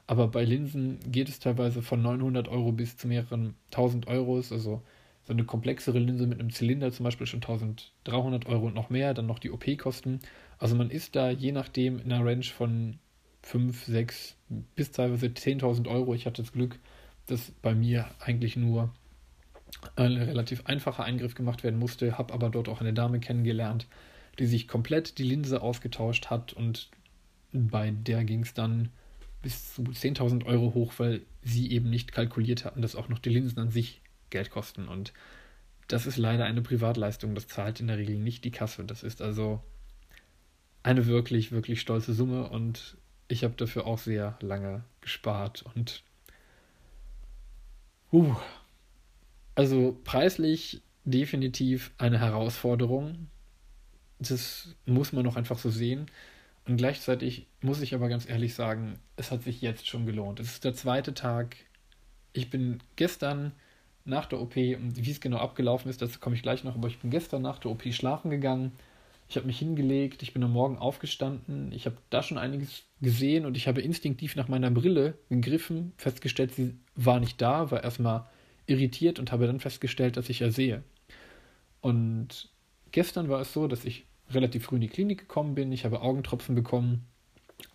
aber 0.09 0.27
bei 0.27 0.43
Linsen 0.43 0.99
geht 1.13 1.29
es 1.29 1.39
teilweise 1.39 1.83
von 1.83 2.01
900 2.01 2.49
Euro 2.49 2.73
bis 2.73 2.97
zu 2.97 3.07
mehreren 3.07 3.55
1000 3.73 4.09
Euros. 4.09 4.51
Also 4.53 4.83
so 5.25 5.33
eine 5.35 5.45
komplexere 5.45 5.99
Linse 5.99 6.27
mit 6.27 6.41
einem 6.41 6.51
Zylinder 6.51 6.91
zum 6.91 7.05
Beispiel 7.05 7.27
schon 7.27 7.43
1300 7.43 8.47
Euro 8.47 8.69
und 8.69 8.75
noch 8.75 8.89
mehr, 8.89 9.13
dann 9.13 9.27
noch 9.27 9.39
die 9.39 9.51
OP-Kosten. 9.51 10.21
Also 10.59 10.77
man 10.77 10.89
ist 10.89 11.15
da 11.15 11.31
je 11.31 11.53
nachdem 11.53 12.01
in 12.01 12.11
einer 12.11 12.25
Range 12.25 12.43
von 12.43 12.99
5, 13.43 13.85
6 13.85 14.37
bis 14.75 14.93
teilweise 14.93 15.27
10.000 15.27 15.87
Euro. 15.89 16.15
Ich 16.15 16.25
hatte 16.25 16.41
das 16.41 16.53
Glück, 16.53 16.79
dass 17.27 17.51
bei 17.61 17.75
mir 17.75 18.07
eigentlich 18.19 18.57
nur 18.57 18.91
ein 19.95 20.13
relativ 20.13 20.65
einfacher 20.65 21.05
Eingriff 21.05 21.35
gemacht 21.35 21.65
werden 21.65 21.79
musste, 21.79 22.17
habe 22.17 22.33
aber 22.33 22.49
dort 22.49 22.71
auch 22.71 22.81
eine 22.81 22.95
Dame 22.95 23.21
kennengelernt, 23.21 23.87
die 24.39 24.47
sich 24.47 24.69
komplett 24.69 25.19
die 25.19 25.25
Linse 25.25 25.61
ausgetauscht 25.61 26.31
hat 26.31 26.55
und 26.55 26.89
bei 27.53 27.91
der 27.91 28.25
ging 28.25 28.41
es 28.41 28.55
dann 28.55 28.89
bis 29.43 29.75
zu 29.75 29.83
10.000 29.83 30.45
Euro 30.47 30.75
hoch, 30.75 30.95
weil 30.99 31.23
sie 31.43 31.71
eben 31.71 31.91
nicht 31.91 32.13
kalkuliert 32.13 32.65
hatten, 32.65 32.83
dass 32.83 32.97
auch 32.97 33.09
noch 33.09 33.19
die 33.19 33.31
Linsen 33.31 33.59
an 33.59 33.71
sich 33.71 34.01
Geld 34.31 34.51
kosten. 34.51 34.89
Und 34.89 35.13
das 35.87 36.07
ist 36.07 36.17
leider 36.17 36.45
eine 36.45 36.63
Privatleistung, 36.63 37.35
das 37.35 37.49
zahlt 37.49 37.81
in 37.81 37.87
der 37.87 37.99
Regel 37.99 38.17
nicht 38.17 38.45
die 38.45 38.51
Kasse. 38.51 38.85
Das 38.85 39.03
ist 39.03 39.23
also 39.23 39.63
eine 40.83 41.07
wirklich, 41.07 41.53
wirklich 41.53 41.81
stolze 41.81 42.15
Summe 42.15 42.49
und 42.49 42.97
ich 43.29 43.45
habe 43.45 43.55
dafür 43.57 43.87
auch 43.87 43.99
sehr 43.99 44.39
lange 44.41 44.85
gespart 45.01 45.63
und 45.75 46.03
uh, 48.13 48.35
also 49.55 49.99
preislich 50.05 50.83
definitiv 51.05 51.91
eine 51.99 52.21
Herausforderung. 52.21 53.29
Das 54.19 54.75
muss 54.87 55.13
man 55.13 55.25
noch 55.25 55.37
einfach 55.37 55.59
so 55.59 55.71
sehen. 55.71 56.11
Und 56.69 56.77
gleichzeitig 56.77 57.47
muss 57.63 57.81
ich 57.81 57.95
aber 57.95 58.11
ganz 58.11 58.29
ehrlich 58.29 58.55
sagen, 58.55 58.99
es 59.17 59.31
hat 59.31 59.43
sich 59.43 59.63
jetzt 59.63 59.89
schon 59.89 60.05
gelohnt. 60.05 60.39
Es 60.39 60.53
ist 60.53 60.65
der 60.65 60.75
zweite 60.75 61.15
Tag. 61.15 61.57
Ich 62.35 62.51
bin 62.51 62.79
gestern 62.97 63.53
nach 64.05 64.27
der 64.27 64.41
OP, 64.41 64.57
und 64.57 64.93
wie 64.97 65.11
es 65.11 65.21
genau 65.21 65.39
abgelaufen 65.39 65.91
ist, 65.91 66.03
dazu 66.03 66.21
komme 66.21 66.37
ich 66.37 66.43
gleich 66.43 66.65
noch, 66.65 66.75
aber 66.75 66.89
ich 66.89 66.99
bin 66.99 67.11
gestern 67.11 67.43
nach 67.43 67.59
der 67.59 67.71
OP 67.71 67.83
schlafen 67.93 68.31
gegangen. 68.31 68.73
Ich 69.31 69.37
habe 69.37 69.47
mich 69.47 69.59
hingelegt, 69.59 70.23
ich 70.23 70.35
bin 70.35 70.43
am 70.45 70.53
Morgen 70.53 70.79
aufgestanden, 70.79 71.73
ich 71.73 71.87
habe 71.87 71.97
da 72.11 72.23
schon 72.23 72.39
einiges 72.39 72.85
gesehen 73.01 73.45
und 73.45 73.57
ich 73.57 73.67
habe 73.67 73.83
instinktiv 73.83 74.37
nach 74.37 74.49
meiner 74.49 74.71
Brille 74.71 75.19
gegriffen, 75.29 75.93
festgestellt, 75.97 76.55
sie 76.55 76.75
war 76.95 77.21
nicht 77.21 77.41
da, 77.41 77.71
war 77.71 77.83
erstmal 77.83 78.27
irritiert 78.67 79.19
und 79.19 79.33
habe 79.33 79.47
dann 79.47 79.61
festgestellt, 79.61 80.17
dass 80.17 80.29
ich 80.29 80.41
ja 80.41 80.51
sehe. 80.51 80.83
Und 81.81 82.51
gestern 82.91 83.29
war 83.29 83.41
es 83.41 83.53
so, 83.53 83.69
dass 83.69 83.85
ich 83.85 84.07
relativ 84.31 84.65
früh 84.65 84.77
in 84.77 84.83
die 84.83 84.89
Klinik 84.89 85.19
gekommen 85.19 85.55
bin. 85.55 85.73
Ich 85.73 85.85
habe 85.85 86.01
Augentropfen 86.01 86.55
bekommen, 86.55 87.07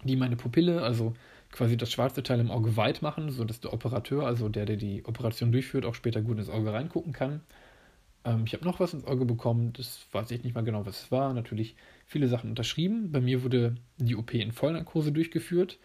die 0.03 0.15
meine 0.15 0.35
Pupille, 0.35 0.81
also 0.81 1.13
quasi 1.51 1.77
das 1.77 1.91
schwarze 1.91 2.23
Teil 2.23 2.39
im 2.39 2.51
Auge 2.51 2.77
weit 2.77 3.01
machen, 3.01 3.31
sodass 3.31 3.59
der 3.59 3.73
Operateur, 3.73 4.25
also 4.25 4.49
der, 4.49 4.65
der 4.65 4.77
die 4.77 5.05
Operation 5.05 5.51
durchführt, 5.51 5.85
auch 5.85 5.95
später 5.95 6.21
gut 6.21 6.37
ins 6.37 6.49
Auge 6.49 6.73
reingucken 6.73 7.13
kann. 7.13 7.41
Ähm, 8.25 8.43
ich 8.45 8.53
habe 8.53 8.65
noch 8.65 8.79
was 8.79 8.93
ins 8.93 9.05
Auge 9.05 9.25
bekommen, 9.25 9.73
das 9.73 10.05
weiß 10.11 10.31
ich 10.31 10.43
nicht 10.43 10.55
mal 10.55 10.63
genau, 10.63 10.85
was 10.85 11.03
es 11.03 11.11
war. 11.11 11.33
Natürlich 11.33 11.75
viele 12.05 12.27
Sachen 12.27 12.49
unterschrieben. 12.49 13.11
Bei 13.11 13.21
mir 13.21 13.43
wurde 13.43 13.75
die 13.97 14.15
OP 14.15 14.33
in 14.33 14.51
Vollnarkose 14.51 15.11
durchgeführt. 15.11 15.79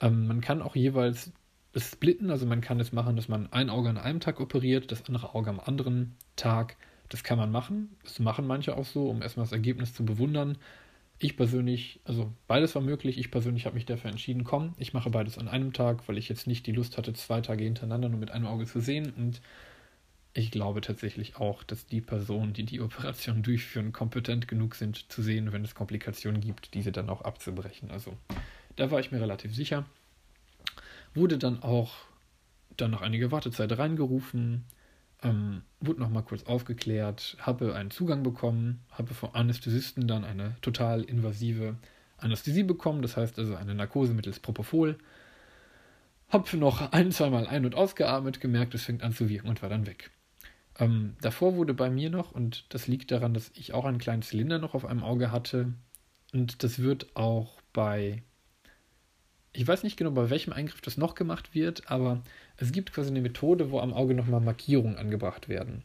Ähm, 0.00 0.26
man 0.26 0.40
kann 0.40 0.62
auch 0.62 0.76
jeweils 0.76 1.32
es 1.74 1.90
splitten, 1.90 2.30
also 2.30 2.44
man 2.46 2.60
kann 2.60 2.80
es 2.80 2.92
machen, 2.92 3.16
dass 3.16 3.28
man 3.28 3.50
ein 3.52 3.70
Auge 3.70 3.88
an 3.88 3.96
einem 3.96 4.20
Tag 4.20 4.40
operiert, 4.40 4.92
das 4.92 5.06
andere 5.06 5.34
Auge 5.34 5.50
am 5.50 5.60
anderen 5.60 6.16
Tag. 6.36 6.76
Das 7.12 7.22
kann 7.22 7.38
man 7.38 7.50
machen. 7.50 7.94
Das 8.04 8.18
machen 8.18 8.46
manche 8.46 8.76
auch 8.76 8.86
so, 8.86 9.08
um 9.08 9.22
erstmal 9.22 9.44
das 9.44 9.52
Ergebnis 9.52 9.94
zu 9.94 10.04
bewundern. 10.04 10.56
Ich 11.18 11.36
persönlich, 11.36 12.00
also 12.04 12.32
beides 12.46 12.74
war 12.74 12.82
möglich. 12.82 13.18
Ich 13.18 13.30
persönlich 13.30 13.66
habe 13.66 13.74
mich 13.74 13.86
dafür 13.86 14.10
entschieden, 14.10 14.44
komm, 14.44 14.74
ich 14.78 14.92
mache 14.92 15.10
beides 15.10 15.38
an 15.38 15.48
einem 15.48 15.72
Tag, 15.72 16.08
weil 16.08 16.18
ich 16.18 16.28
jetzt 16.28 16.46
nicht 16.46 16.66
die 16.66 16.72
Lust 16.72 16.98
hatte, 16.98 17.12
zwei 17.12 17.40
Tage 17.40 17.64
hintereinander 17.64 18.08
nur 18.08 18.18
mit 18.18 18.30
einem 18.30 18.46
Auge 18.46 18.66
zu 18.66 18.80
sehen. 18.80 19.12
Und 19.16 19.40
ich 20.34 20.50
glaube 20.50 20.80
tatsächlich 20.80 21.36
auch, 21.36 21.62
dass 21.62 21.86
die 21.86 22.00
Personen, 22.00 22.54
die 22.54 22.64
die 22.64 22.80
Operation 22.80 23.42
durchführen, 23.42 23.92
kompetent 23.92 24.48
genug 24.48 24.74
sind 24.74 25.10
zu 25.12 25.22
sehen, 25.22 25.52
wenn 25.52 25.64
es 25.64 25.74
Komplikationen 25.74 26.40
gibt, 26.40 26.74
diese 26.74 26.90
dann 26.90 27.10
auch 27.10 27.20
abzubrechen. 27.20 27.90
Also 27.90 28.16
da 28.76 28.90
war 28.90 29.00
ich 29.00 29.12
mir 29.12 29.20
relativ 29.20 29.54
sicher 29.54 29.84
wurde 31.14 31.38
dann 31.38 31.62
auch 31.62 31.92
dann 32.76 32.90
nach 32.90 33.02
einiger 33.02 33.30
Wartezeit 33.30 33.76
reingerufen, 33.76 34.64
ähm, 35.22 35.62
wurde 35.80 36.00
nochmal 36.00 36.22
kurz 36.22 36.44
aufgeklärt, 36.44 37.36
habe 37.40 37.74
einen 37.74 37.90
Zugang 37.90 38.22
bekommen, 38.22 38.80
habe 38.90 39.14
vom 39.14 39.30
Anästhesisten 39.32 40.06
dann 40.06 40.24
eine 40.24 40.56
total 40.62 41.02
invasive 41.02 41.76
Anästhesie 42.18 42.62
bekommen, 42.62 43.02
das 43.02 43.16
heißt 43.16 43.38
also 43.38 43.54
eine 43.56 43.74
Narkose 43.74 44.14
mittels 44.14 44.40
Propofol. 44.40 44.98
Habe 46.28 46.56
noch 46.56 46.92
ein, 46.92 47.12
zweimal 47.12 47.46
ein- 47.46 47.66
und 47.66 47.74
ausgeatmet, 47.74 48.40
gemerkt, 48.40 48.74
es 48.74 48.84
fängt 48.84 49.02
an 49.02 49.12
zu 49.12 49.28
wirken 49.28 49.48
und 49.48 49.62
war 49.62 49.68
dann 49.68 49.86
weg. 49.86 50.10
Ähm, 50.78 51.16
davor 51.20 51.56
wurde 51.56 51.74
bei 51.74 51.90
mir 51.90 52.10
noch, 52.10 52.32
und 52.32 52.64
das 52.70 52.86
liegt 52.86 53.10
daran, 53.10 53.34
dass 53.34 53.50
ich 53.54 53.74
auch 53.74 53.84
einen 53.84 53.98
kleinen 53.98 54.22
Zylinder 54.22 54.58
noch 54.58 54.74
auf 54.74 54.86
einem 54.86 55.02
Auge 55.02 55.30
hatte, 55.30 55.74
und 56.32 56.62
das 56.62 56.78
wird 56.78 57.14
auch 57.14 57.60
bei 57.74 58.22
ich 59.52 59.66
weiß 59.66 59.82
nicht 59.82 59.96
genau, 59.96 60.10
bei 60.10 60.30
welchem 60.30 60.52
Eingriff 60.52 60.80
das 60.80 60.96
noch 60.96 61.14
gemacht 61.14 61.54
wird, 61.54 61.90
aber 61.90 62.22
es 62.62 62.72
gibt 62.72 62.92
quasi 62.92 63.10
eine 63.10 63.20
Methode, 63.20 63.70
wo 63.70 63.80
am 63.80 63.92
Auge 63.92 64.14
nochmal 64.14 64.40
Markierungen 64.40 64.96
angebracht 64.96 65.48
werden. 65.48 65.82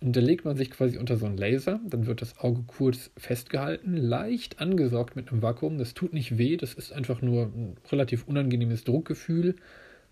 Und 0.00 0.16
da 0.16 0.20
legt 0.20 0.44
man 0.44 0.56
sich 0.56 0.70
quasi 0.70 0.98
unter 0.98 1.16
so 1.16 1.26
einen 1.26 1.36
Laser, 1.36 1.80
dann 1.86 2.06
wird 2.06 2.22
das 2.22 2.38
Auge 2.38 2.62
kurz 2.66 3.10
festgehalten, 3.16 3.96
leicht 3.96 4.60
angesaugt 4.60 5.16
mit 5.16 5.30
einem 5.30 5.42
Vakuum. 5.42 5.78
Das 5.78 5.94
tut 5.94 6.12
nicht 6.12 6.38
weh, 6.38 6.56
das 6.56 6.74
ist 6.74 6.92
einfach 6.92 7.22
nur 7.22 7.44
ein 7.44 7.76
relativ 7.90 8.26
unangenehmes 8.26 8.84
Druckgefühl. 8.84 9.56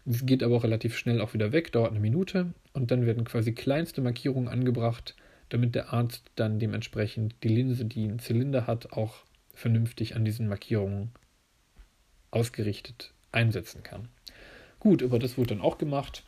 Es 0.05 0.27
geht 0.27 0.43
aber 0.43 0.57
auch 0.57 0.65
relativ 0.65 0.97
schnell 0.97 1.21
auch 1.21 1.35
wieder 1.35 1.53
weg, 1.53 1.73
dauert 1.73 1.91
eine 1.91 2.01
Minute. 2.01 2.53
Und 2.73 2.91
dann 2.91 3.07
werden 3.07 3.25
quasi 3.25 3.53
kleinste 3.53 4.01
Markierungen 4.01 4.49
angebracht, 4.49 5.17
damit 5.49 5.75
der 5.75 5.93
Arzt 5.93 6.31
dann 6.37 6.59
dementsprechend 6.59 7.35
die 7.43 7.49
Linse, 7.49 7.85
die 7.85 8.05
einen 8.05 8.19
Zylinder 8.19 8.67
hat, 8.67 8.93
auch 8.93 9.25
vernünftig 9.55 10.17
an 10.17 10.25
diesen 10.25 10.49
Markierungen 10.49 11.11
ausgerichtet 12.31 13.13
einsetzen 13.31 13.83
kann. 13.83 14.09
Gut, 14.83 15.01
aber 15.05 15.21
das 15.21 15.39
wurde 15.39 15.51
dann 15.55 15.61
auch 15.61 15.79
gemacht. 15.79 16.25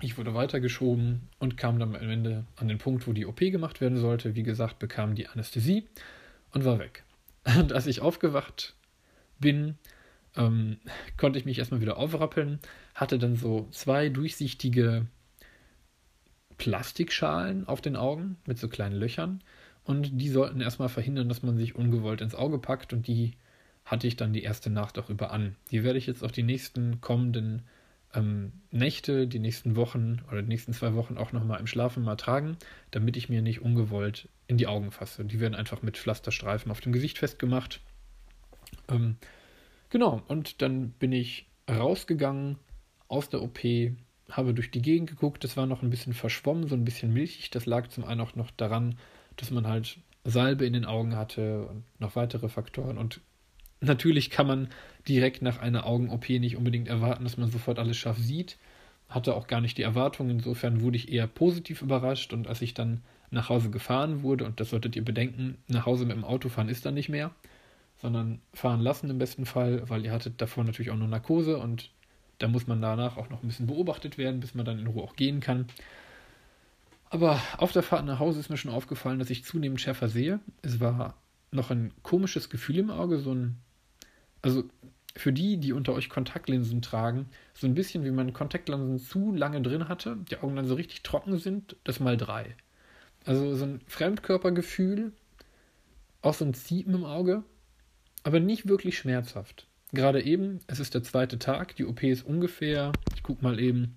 Ich 0.00 0.18
wurde 0.18 0.34
weitergeschoben 0.34 1.28
und 1.38 1.56
kam 1.56 1.78
dann 1.78 1.94
am 1.94 2.10
Ende 2.10 2.44
an 2.56 2.66
den 2.66 2.78
Punkt, 2.78 3.06
wo 3.06 3.12
die 3.12 3.26
OP 3.26 3.38
gemacht 3.38 3.80
werden 3.80 3.96
sollte. 3.96 4.34
Wie 4.34 4.42
gesagt, 4.42 4.80
bekam 4.80 5.14
die 5.14 5.28
Anästhesie 5.28 5.86
und 6.50 6.64
war 6.64 6.80
weg. 6.80 7.04
Und 7.60 7.72
als 7.72 7.86
ich 7.86 8.00
aufgewacht 8.00 8.74
bin, 9.38 9.78
ähm, 10.34 10.78
konnte 11.16 11.38
ich 11.38 11.44
mich 11.44 11.60
erstmal 11.60 11.80
wieder 11.80 11.96
aufrappeln, 11.96 12.58
hatte 12.96 13.20
dann 13.20 13.36
so 13.36 13.68
zwei 13.70 14.08
durchsichtige 14.08 15.06
Plastikschalen 16.58 17.68
auf 17.68 17.80
den 17.80 17.94
Augen 17.94 18.36
mit 18.46 18.58
so 18.58 18.66
kleinen 18.66 18.96
Löchern 18.96 19.44
und 19.84 20.20
die 20.20 20.28
sollten 20.28 20.60
erstmal 20.60 20.88
verhindern, 20.88 21.28
dass 21.28 21.44
man 21.44 21.56
sich 21.56 21.76
ungewollt 21.76 22.20
ins 22.20 22.34
Auge 22.34 22.58
packt 22.58 22.92
und 22.92 23.06
die 23.06 23.34
hatte 23.84 24.06
ich 24.06 24.16
dann 24.16 24.32
die 24.32 24.42
erste 24.42 24.70
Nacht 24.70 24.98
auch 24.98 25.10
über 25.10 25.32
an. 25.32 25.56
Die 25.70 25.82
werde 25.82 25.98
ich 25.98 26.06
jetzt 26.06 26.22
auch 26.22 26.30
die 26.30 26.42
nächsten 26.42 27.00
kommenden 27.00 27.62
ähm, 28.14 28.52
Nächte, 28.70 29.26
die 29.26 29.38
nächsten 29.38 29.76
Wochen 29.76 30.22
oder 30.30 30.42
die 30.42 30.48
nächsten 30.48 30.72
zwei 30.72 30.94
Wochen 30.94 31.16
auch 31.16 31.32
nochmal 31.32 31.60
im 31.60 31.66
Schlafen 31.66 32.02
mal 32.02 32.16
tragen, 32.16 32.56
damit 32.90 33.16
ich 33.16 33.28
mir 33.28 33.42
nicht 33.42 33.62
ungewollt 33.62 34.28
in 34.46 34.56
die 34.56 34.66
Augen 34.66 34.90
fasse. 34.90 35.24
Die 35.24 35.40
werden 35.40 35.54
einfach 35.54 35.82
mit 35.82 35.96
Pflasterstreifen 35.96 36.70
auf 36.70 36.80
dem 36.80 36.92
Gesicht 36.92 37.18
festgemacht. 37.18 37.80
Ähm, 38.88 39.16
genau, 39.88 40.22
und 40.28 40.62
dann 40.62 40.90
bin 40.90 41.12
ich 41.12 41.46
rausgegangen 41.68 42.58
aus 43.08 43.28
der 43.28 43.42
OP, 43.42 43.60
habe 44.30 44.54
durch 44.54 44.70
die 44.70 44.82
Gegend 44.82 45.10
geguckt, 45.10 45.42
das 45.44 45.56
war 45.56 45.66
noch 45.66 45.82
ein 45.82 45.90
bisschen 45.90 46.12
verschwommen, 46.12 46.68
so 46.68 46.74
ein 46.74 46.84
bisschen 46.84 47.12
milchig. 47.12 47.50
Das 47.50 47.66
lag 47.66 47.88
zum 47.88 48.04
einen 48.04 48.20
auch 48.20 48.34
noch 48.34 48.50
daran, 48.52 48.96
dass 49.36 49.50
man 49.50 49.66
halt 49.66 49.98
Salbe 50.24 50.66
in 50.66 50.72
den 50.72 50.84
Augen 50.84 51.16
hatte 51.16 51.66
und 51.66 51.84
noch 51.98 52.14
weitere 52.16 52.48
Faktoren 52.48 52.98
und 52.98 53.20
Natürlich 53.80 54.30
kann 54.30 54.46
man 54.46 54.68
direkt 55.08 55.42
nach 55.42 55.58
einer 55.58 55.86
Augen-OP 55.86 56.28
nicht 56.28 56.56
unbedingt 56.56 56.88
erwarten, 56.88 57.24
dass 57.24 57.36
man 57.36 57.50
sofort 57.50 57.78
alles 57.78 57.96
scharf 57.96 58.18
sieht. 58.18 58.58
hatte 59.08 59.34
auch 59.34 59.46
gar 59.48 59.60
nicht 59.60 59.78
die 59.78 59.82
Erwartung. 59.82 60.30
Insofern 60.30 60.82
wurde 60.82 60.96
ich 60.96 61.10
eher 61.10 61.26
positiv 61.26 61.82
überrascht 61.82 62.32
und 62.32 62.46
als 62.46 62.62
ich 62.62 62.74
dann 62.74 63.00
nach 63.30 63.48
Hause 63.48 63.70
gefahren 63.70 64.22
wurde, 64.22 64.44
und 64.44 64.60
das 64.60 64.70
solltet 64.70 64.96
ihr 64.96 65.04
bedenken, 65.04 65.58
nach 65.68 65.86
Hause 65.86 66.04
mit 66.04 66.16
dem 66.16 66.24
Auto 66.24 66.48
fahren 66.48 66.68
ist 66.68 66.86
dann 66.86 66.94
nicht 66.94 67.08
mehr, 67.08 67.30
sondern 68.00 68.40
fahren 68.54 68.80
lassen 68.80 69.10
im 69.10 69.18
besten 69.18 69.46
Fall, 69.46 69.88
weil 69.88 70.04
ihr 70.04 70.12
hattet 70.12 70.40
davor 70.40 70.64
natürlich 70.64 70.90
auch 70.90 70.96
nur 70.96 71.08
Narkose 71.08 71.58
und 71.58 71.90
da 72.38 72.48
muss 72.48 72.66
man 72.66 72.80
danach 72.80 73.16
auch 73.16 73.28
noch 73.30 73.42
ein 73.42 73.48
bisschen 73.48 73.66
beobachtet 73.66 74.18
werden, 74.18 74.40
bis 74.40 74.54
man 74.54 74.64
dann 74.64 74.78
in 74.78 74.86
Ruhe 74.86 75.02
auch 75.02 75.16
gehen 75.16 75.40
kann. 75.40 75.66
Aber 77.10 77.40
auf 77.58 77.72
der 77.72 77.82
Fahrt 77.82 78.06
nach 78.06 78.20
Hause 78.20 78.40
ist 78.40 78.50
mir 78.50 78.56
schon 78.56 78.70
aufgefallen, 78.70 79.18
dass 79.18 79.30
ich 79.30 79.44
zunehmend 79.44 79.80
schärfer 79.80 80.08
sehe. 80.08 80.40
Es 80.62 80.80
war 80.80 81.14
noch 81.50 81.70
ein 81.70 81.92
komisches 82.02 82.48
Gefühl 82.48 82.78
im 82.78 82.90
Auge, 82.90 83.18
so 83.18 83.34
ein, 83.34 83.56
also 84.42 84.64
für 85.16 85.32
die, 85.32 85.56
die 85.56 85.72
unter 85.72 85.92
euch 85.92 86.08
Kontaktlinsen 86.08 86.82
tragen, 86.82 87.28
so 87.54 87.66
ein 87.66 87.74
bisschen 87.74 88.04
wie 88.04 88.10
man 88.10 88.32
Kontaktlinsen 88.32 88.98
zu 88.98 89.34
lange 89.34 89.60
drin 89.60 89.88
hatte, 89.88 90.16
die 90.30 90.36
Augen 90.36 90.56
dann 90.56 90.66
so 90.66 90.74
richtig 90.74 91.02
trocken 91.02 91.38
sind, 91.38 91.76
das 91.84 92.00
mal 92.00 92.16
drei. 92.16 92.54
Also 93.24 93.54
so 93.54 93.64
ein 93.64 93.80
Fremdkörpergefühl, 93.86 95.12
auch 96.22 96.34
so 96.34 96.44
ein 96.44 96.54
Ziepen 96.54 96.94
im 96.94 97.04
Auge, 97.04 97.42
aber 98.22 98.40
nicht 98.40 98.68
wirklich 98.68 98.98
schmerzhaft. 98.98 99.66
Gerade 99.92 100.22
eben, 100.22 100.60
es 100.68 100.78
ist 100.78 100.94
der 100.94 101.02
zweite 101.02 101.38
Tag, 101.38 101.74
die 101.76 101.84
OP 101.84 102.02
ist 102.04 102.24
ungefähr, 102.24 102.92
ich 103.14 103.22
gucke 103.22 103.42
mal 103.42 103.58
eben, 103.58 103.96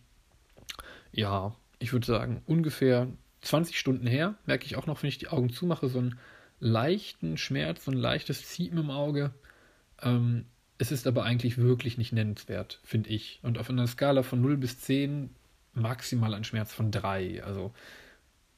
ja, 1.12 1.56
ich 1.78 1.94
würde 1.94 2.08
sagen, 2.08 2.42
ungefähr 2.48 3.08
20 3.42 3.78
Stunden 3.78 4.08
her, 4.08 4.36
merke 4.46 4.66
ich 4.66 4.76
auch 4.76 4.88
noch, 4.88 5.04
wenn 5.04 5.10
ich 5.10 5.20
die 5.20 5.28
Augen 5.28 5.52
zumache, 5.52 5.90
so 5.90 6.00
einen 6.00 6.20
leichten 6.60 7.38
Schmerz, 7.38 7.86
so 7.86 7.92
ein 7.92 7.98
leichtes 7.98 8.48
Ziepen 8.48 8.80
im 8.80 8.90
Auge. 8.90 9.32
Ähm, 10.02 10.46
es 10.78 10.92
ist 10.92 11.08
aber 11.08 11.24
eigentlich 11.24 11.58
wirklich 11.58 11.98
nicht 11.98 12.14
nennenswert, 12.14 12.80
finde 12.84 13.10
ich. 13.10 13.40
Und 13.44 13.58
auf 13.58 13.70
einer 13.70 13.88
Skala 13.88 14.24
von 14.24 14.42
0 14.42 14.58
bis 14.58 14.80
10 14.80 15.30
maximal 15.74 16.34
ein 16.34 16.44
Schmerz 16.44 16.74
von 16.74 16.92
3. 16.92 17.44
Also 17.44 17.74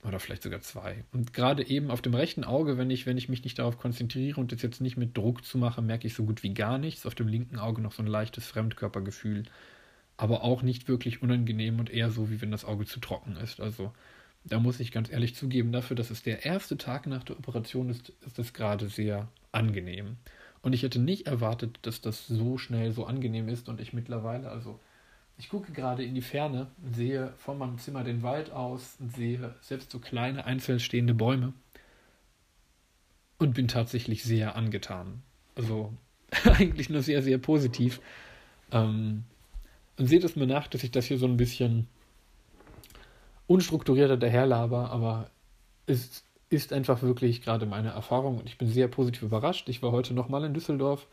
oder 0.05 0.19
vielleicht 0.19 0.43
sogar 0.43 0.61
zwei. 0.61 1.03
Und 1.11 1.33
gerade 1.33 1.67
eben 1.67 1.89
auf 1.89 2.01
dem 2.01 2.13
rechten 2.13 2.43
Auge, 2.43 2.77
wenn 2.77 2.91
ich, 2.91 3.05
wenn 3.05 3.17
ich 3.17 3.27
mich 3.27 3.43
nicht 3.43 3.57
darauf 3.57 3.77
konzentriere 3.77 4.39
und 4.39 4.51
das 4.51 4.61
jetzt 4.61 4.81
nicht 4.81 4.97
mit 4.97 5.17
Druck 5.17 5.43
zu 5.43 5.57
machen, 5.57 5.85
merke 5.85 6.07
ich 6.07 6.13
so 6.13 6.25
gut 6.25 6.43
wie 6.43 6.53
gar 6.53 6.77
nichts. 6.77 7.05
Auf 7.05 7.15
dem 7.15 7.27
linken 7.27 7.57
Auge 7.57 7.81
noch 7.81 7.91
so 7.91 8.03
ein 8.03 8.07
leichtes 8.07 8.45
Fremdkörpergefühl. 8.45 9.43
Aber 10.17 10.43
auch 10.43 10.61
nicht 10.61 10.87
wirklich 10.87 11.21
unangenehm 11.21 11.79
und 11.79 11.89
eher 11.89 12.11
so, 12.11 12.29
wie 12.29 12.39
wenn 12.39 12.51
das 12.51 12.65
Auge 12.65 12.85
zu 12.85 12.99
trocken 12.99 13.35
ist. 13.37 13.59
Also 13.59 13.91
da 14.43 14.59
muss 14.59 14.79
ich 14.79 14.91
ganz 14.91 15.11
ehrlich 15.11 15.35
zugeben, 15.35 15.71
dafür, 15.71 15.95
dass 15.95 16.11
es 16.11 16.21
der 16.21 16.45
erste 16.45 16.77
Tag 16.77 17.07
nach 17.07 17.23
der 17.23 17.37
Operation 17.37 17.89
ist, 17.89 18.13
ist 18.25 18.37
es 18.37 18.53
gerade 18.53 18.87
sehr 18.89 19.27
angenehm. 19.51 20.17
Und 20.65 20.73
ich 20.73 20.81
hätte 20.81 20.97
nicht 20.97 21.27
erwartet, 21.27 21.77
dass 21.83 22.01
das 22.01 22.25
so 22.25 22.57
schnell 22.57 22.91
so 22.91 23.05
angenehm 23.05 23.49
ist 23.49 23.69
und 23.69 23.79
ich 23.79 23.93
mittlerweile, 23.93 24.49
also 24.49 24.79
ich 25.37 25.49
gucke 25.49 25.71
gerade 25.71 26.03
in 26.03 26.15
die 26.15 26.23
Ferne, 26.23 26.71
sehe 26.91 27.33
von 27.37 27.59
meinem 27.59 27.77
Zimmer 27.77 28.03
den 28.03 28.23
Wald 28.23 28.49
aus 28.49 28.95
und 28.99 29.15
sehe 29.15 29.53
selbst 29.61 29.91
so 29.91 29.99
kleine 29.99 30.45
einzeln 30.45 30.79
stehende 30.79 31.13
Bäume 31.13 31.53
und 33.37 33.53
bin 33.53 33.67
tatsächlich 33.67 34.23
sehr 34.23 34.55
angetan. 34.55 35.21
Also 35.53 35.93
eigentlich 36.45 36.89
nur 36.89 37.03
sehr, 37.03 37.21
sehr 37.21 37.37
positiv. 37.37 38.01
Ähm, 38.71 39.25
und 39.99 40.07
seht 40.07 40.23
es 40.23 40.35
mir 40.35 40.47
nach, 40.47 40.65
dass 40.65 40.83
ich 40.83 40.89
das 40.89 41.05
hier 41.05 41.19
so 41.19 41.27
ein 41.27 41.37
bisschen 41.37 41.85
unstrukturierter 43.45 44.17
daherlaber, 44.17 44.89
aber 44.89 45.29
es 45.85 46.23
ist 46.55 46.73
einfach 46.73 47.01
wirklich 47.01 47.41
gerade 47.41 47.65
meine 47.65 47.89
Erfahrung 47.89 48.39
und 48.39 48.47
ich 48.47 48.57
bin 48.57 48.67
sehr 48.67 48.87
positiv 48.87 49.23
überrascht. 49.23 49.69
Ich 49.69 49.83
war 49.83 49.91
heute 49.91 50.13
nochmal 50.13 50.43
in 50.45 50.53
Düsseldorf 50.53 51.07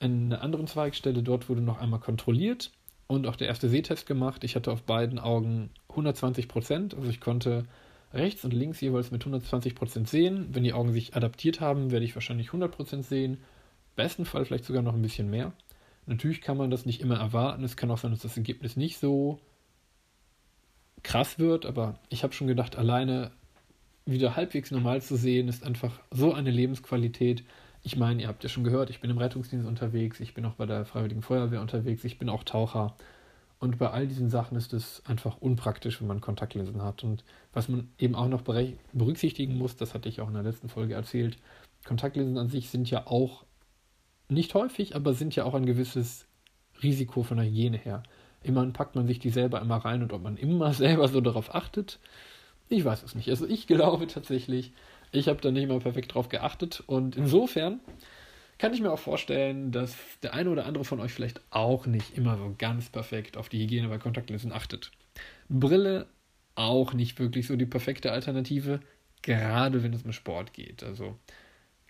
in 0.00 0.32
einer 0.32 0.42
anderen 0.42 0.66
Zweigstelle. 0.66 1.22
Dort 1.22 1.48
wurde 1.48 1.60
noch 1.60 1.80
einmal 1.80 2.00
kontrolliert 2.00 2.70
und 3.06 3.26
auch 3.26 3.36
der 3.36 3.48
erste 3.48 3.68
Sehtest 3.68 4.06
gemacht. 4.06 4.44
Ich 4.44 4.56
hatte 4.56 4.72
auf 4.72 4.82
beiden 4.82 5.18
Augen 5.18 5.70
120 5.90 6.48
Prozent, 6.48 6.94
also 6.94 7.10
ich 7.10 7.20
konnte 7.20 7.64
rechts 8.12 8.44
und 8.44 8.54
links 8.54 8.80
jeweils 8.80 9.10
mit 9.10 9.22
120 9.22 9.74
Prozent 9.74 10.08
sehen. 10.08 10.48
Wenn 10.52 10.62
die 10.62 10.72
Augen 10.72 10.92
sich 10.92 11.16
adaptiert 11.16 11.60
haben, 11.60 11.90
werde 11.90 12.04
ich 12.04 12.14
wahrscheinlich 12.14 12.48
100 12.48 12.70
Prozent 12.70 13.04
sehen. 13.04 13.38
Besten 13.96 14.24
Fall 14.24 14.44
vielleicht 14.44 14.64
sogar 14.64 14.82
noch 14.82 14.94
ein 14.94 15.02
bisschen 15.02 15.28
mehr. 15.28 15.52
Natürlich 16.06 16.40
kann 16.40 16.56
man 16.56 16.70
das 16.70 16.86
nicht 16.86 17.00
immer 17.00 17.18
erwarten. 17.18 17.64
Es 17.64 17.76
kann 17.76 17.90
auch 17.90 17.98
sein, 17.98 18.12
dass 18.12 18.20
das 18.20 18.36
Ergebnis 18.36 18.76
nicht 18.76 18.98
so 18.98 19.40
krass 21.02 21.38
wird, 21.38 21.66
aber 21.66 21.98
ich 22.08 22.22
habe 22.22 22.32
schon 22.32 22.46
gedacht, 22.46 22.76
alleine 22.76 23.30
wieder 24.06 24.36
halbwegs 24.36 24.70
normal 24.70 25.02
zu 25.02 25.16
sehen, 25.16 25.48
ist 25.48 25.64
einfach 25.64 26.00
so 26.10 26.32
eine 26.32 26.50
Lebensqualität. 26.50 27.44
Ich 27.82 27.96
meine, 27.96 28.22
ihr 28.22 28.28
habt 28.28 28.42
ja 28.42 28.48
schon 28.48 28.64
gehört, 28.64 28.90
ich 28.90 29.00
bin 29.00 29.10
im 29.10 29.18
Rettungsdienst 29.18 29.66
unterwegs, 29.66 30.20
ich 30.20 30.34
bin 30.34 30.44
auch 30.44 30.54
bei 30.54 30.66
der 30.66 30.84
Freiwilligen 30.84 31.22
Feuerwehr 31.22 31.60
unterwegs, 31.60 32.04
ich 32.04 32.18
bin 32.18 32.28
auch 32.28 32.44
Taucher. 32.44 32.96
Und 33.58 33.78
bei 33.78 33.90
all 33.90 34.06
diesen 34.06 34.28
Sachen 34.28 34.56
ist 34.58 34.72
es 34.74 35.02
einfach 35.06 35.38
unpraktisch, 35.38 36.00
wenn 36.00 36.08
man 36.08 36.20
Kontaktlinsen 36.20 36.82
hat. 36.82 37.02
Und 37.02 37.24
was 37.52 37.68
man 37.68 37.88
eben 37.98 38.14
auch 38.14 38.28
noch 38.28 38.42
berücksichtigen 38.42 39.56
muss, 39.56 39.76
das 39.76 39.94
hatte 39.94 40.08
ich 40.08 40.20
auch 40.20 40.28
in 40.28 40.34
der 40.34 40.42
letzten 40.42 40.68
Folge 40.68 40.94
erzählt, 40.94 41.38
Kontaktlinsen 41.84 42.38
an 42.38 42.48
sich 42.48 42.70
sind 42.70 42.90
ja 42.90 43.06
auch 43.06 43.44
nicht 44.28 44.54
häufig, 44.54 44.96
aber 44.96 45.14
sind 45.14 45.36
ja 45.36 45.44
auch 45.44 45.54
ein 45.54 45.66
gewisses 45.66 46.26
Risiko 46.82 47.22
von 47.22 47.36
der 47.36 47.46
Hygiene 47.46 47.76
her. 47.76 48.02
Immerhin 48.42 48.72
packt 48.72 48.96
man 48.96 49.06
sich 49.06 49.18
die 49.18 49.30
selber 49.30 49.60
immer 49.60 49.76
rein 49.76 50.02
und 50.02 50.12
ob 50.12 50.22
man 50.22 50.36
immer 50.36 50.72
selber 50.74 51.08
so 51.08 51.20
darauf 51.20 51.54
achtet, 51.54 51.98
ich 52.68 52.84
weiß 52.84 53.02
es 53.02 53.14
nicht. 53.14 53.28
Also 53.28 53.46
ich 53.46 53.66
glaube 53.66 54.06
tatsächlich, 54.06 54.72
ich 55.12 55.28
habe 55.28 55.40
da 55.40 55.50
nicht 55.50 55.68
mal 55.68 55.78
perfekt 55.78 56.14
drauf 56.14 56.28
geachtet 56.28 56.82
und 56.86 57.16
insofern 57.16 57.80
kann 58.58 58.72
ich 58.72 58.80
mir 58.80 58.92
auch 58.92 58.98
vorstellen, 58.98 59.72
dass 59.72 59.96
der 60.22 60.34
eine 60.34 60.50
oder 60.50 60.66
andere 60.66 60.84
von 60.84 61.00
euch 61.00 61.12
vielleicht 61.12 61.40
auch 61.50 61.86
nicht 61.86 62.16
immer 62.16 62.36
so 62.36 62.54
ganz 62.56 62.88
perfekt 62.88 63.36
auf 63.36 63.48
die 63.48 63.60
Hygiene 63.62 63.88
bei 63.88 63.98
Kontaktlinsen 63.98 64.52
achtet. 64.52 64.92
Brille 65.48 66.06
auch 66.54 66.92
nicht 66.92 67.18
wirklich 67.18 67.46
so 67.46 67.56
die 67.56 67.66
perfekte 67.66 68.12
Alternative, 68.12 68.80
gerade 69.22 69.82
wenn 69.82 69.92
es 69.92 70.02
um 70.02 70.12
Sport 70.12 70.52
geht. 70.52 70.84
Also 70.84 71.16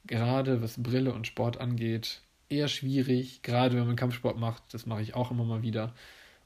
gerade 0.07 0.63
was 0.63 0.83
Brille 0.83 1.13
und 1.13 1.27
Sport 1.27 1.61
angeht, 1.61 2.23
eher 2.49 2.69
schwierig, 2.69 3.43
gerade 3.43 3.77
wenn 3.77 3.87
man 3.87 3.97
Kampfsport 3.97 4.39
macht, 4.39 4.63
das 4.73 4.87
mache 4.87 5.03
ich 5.03 5.15
auch 5.15 5.31
immer 5.31 5.45
mal 5.45 5.63
wieder. 5.63 5.95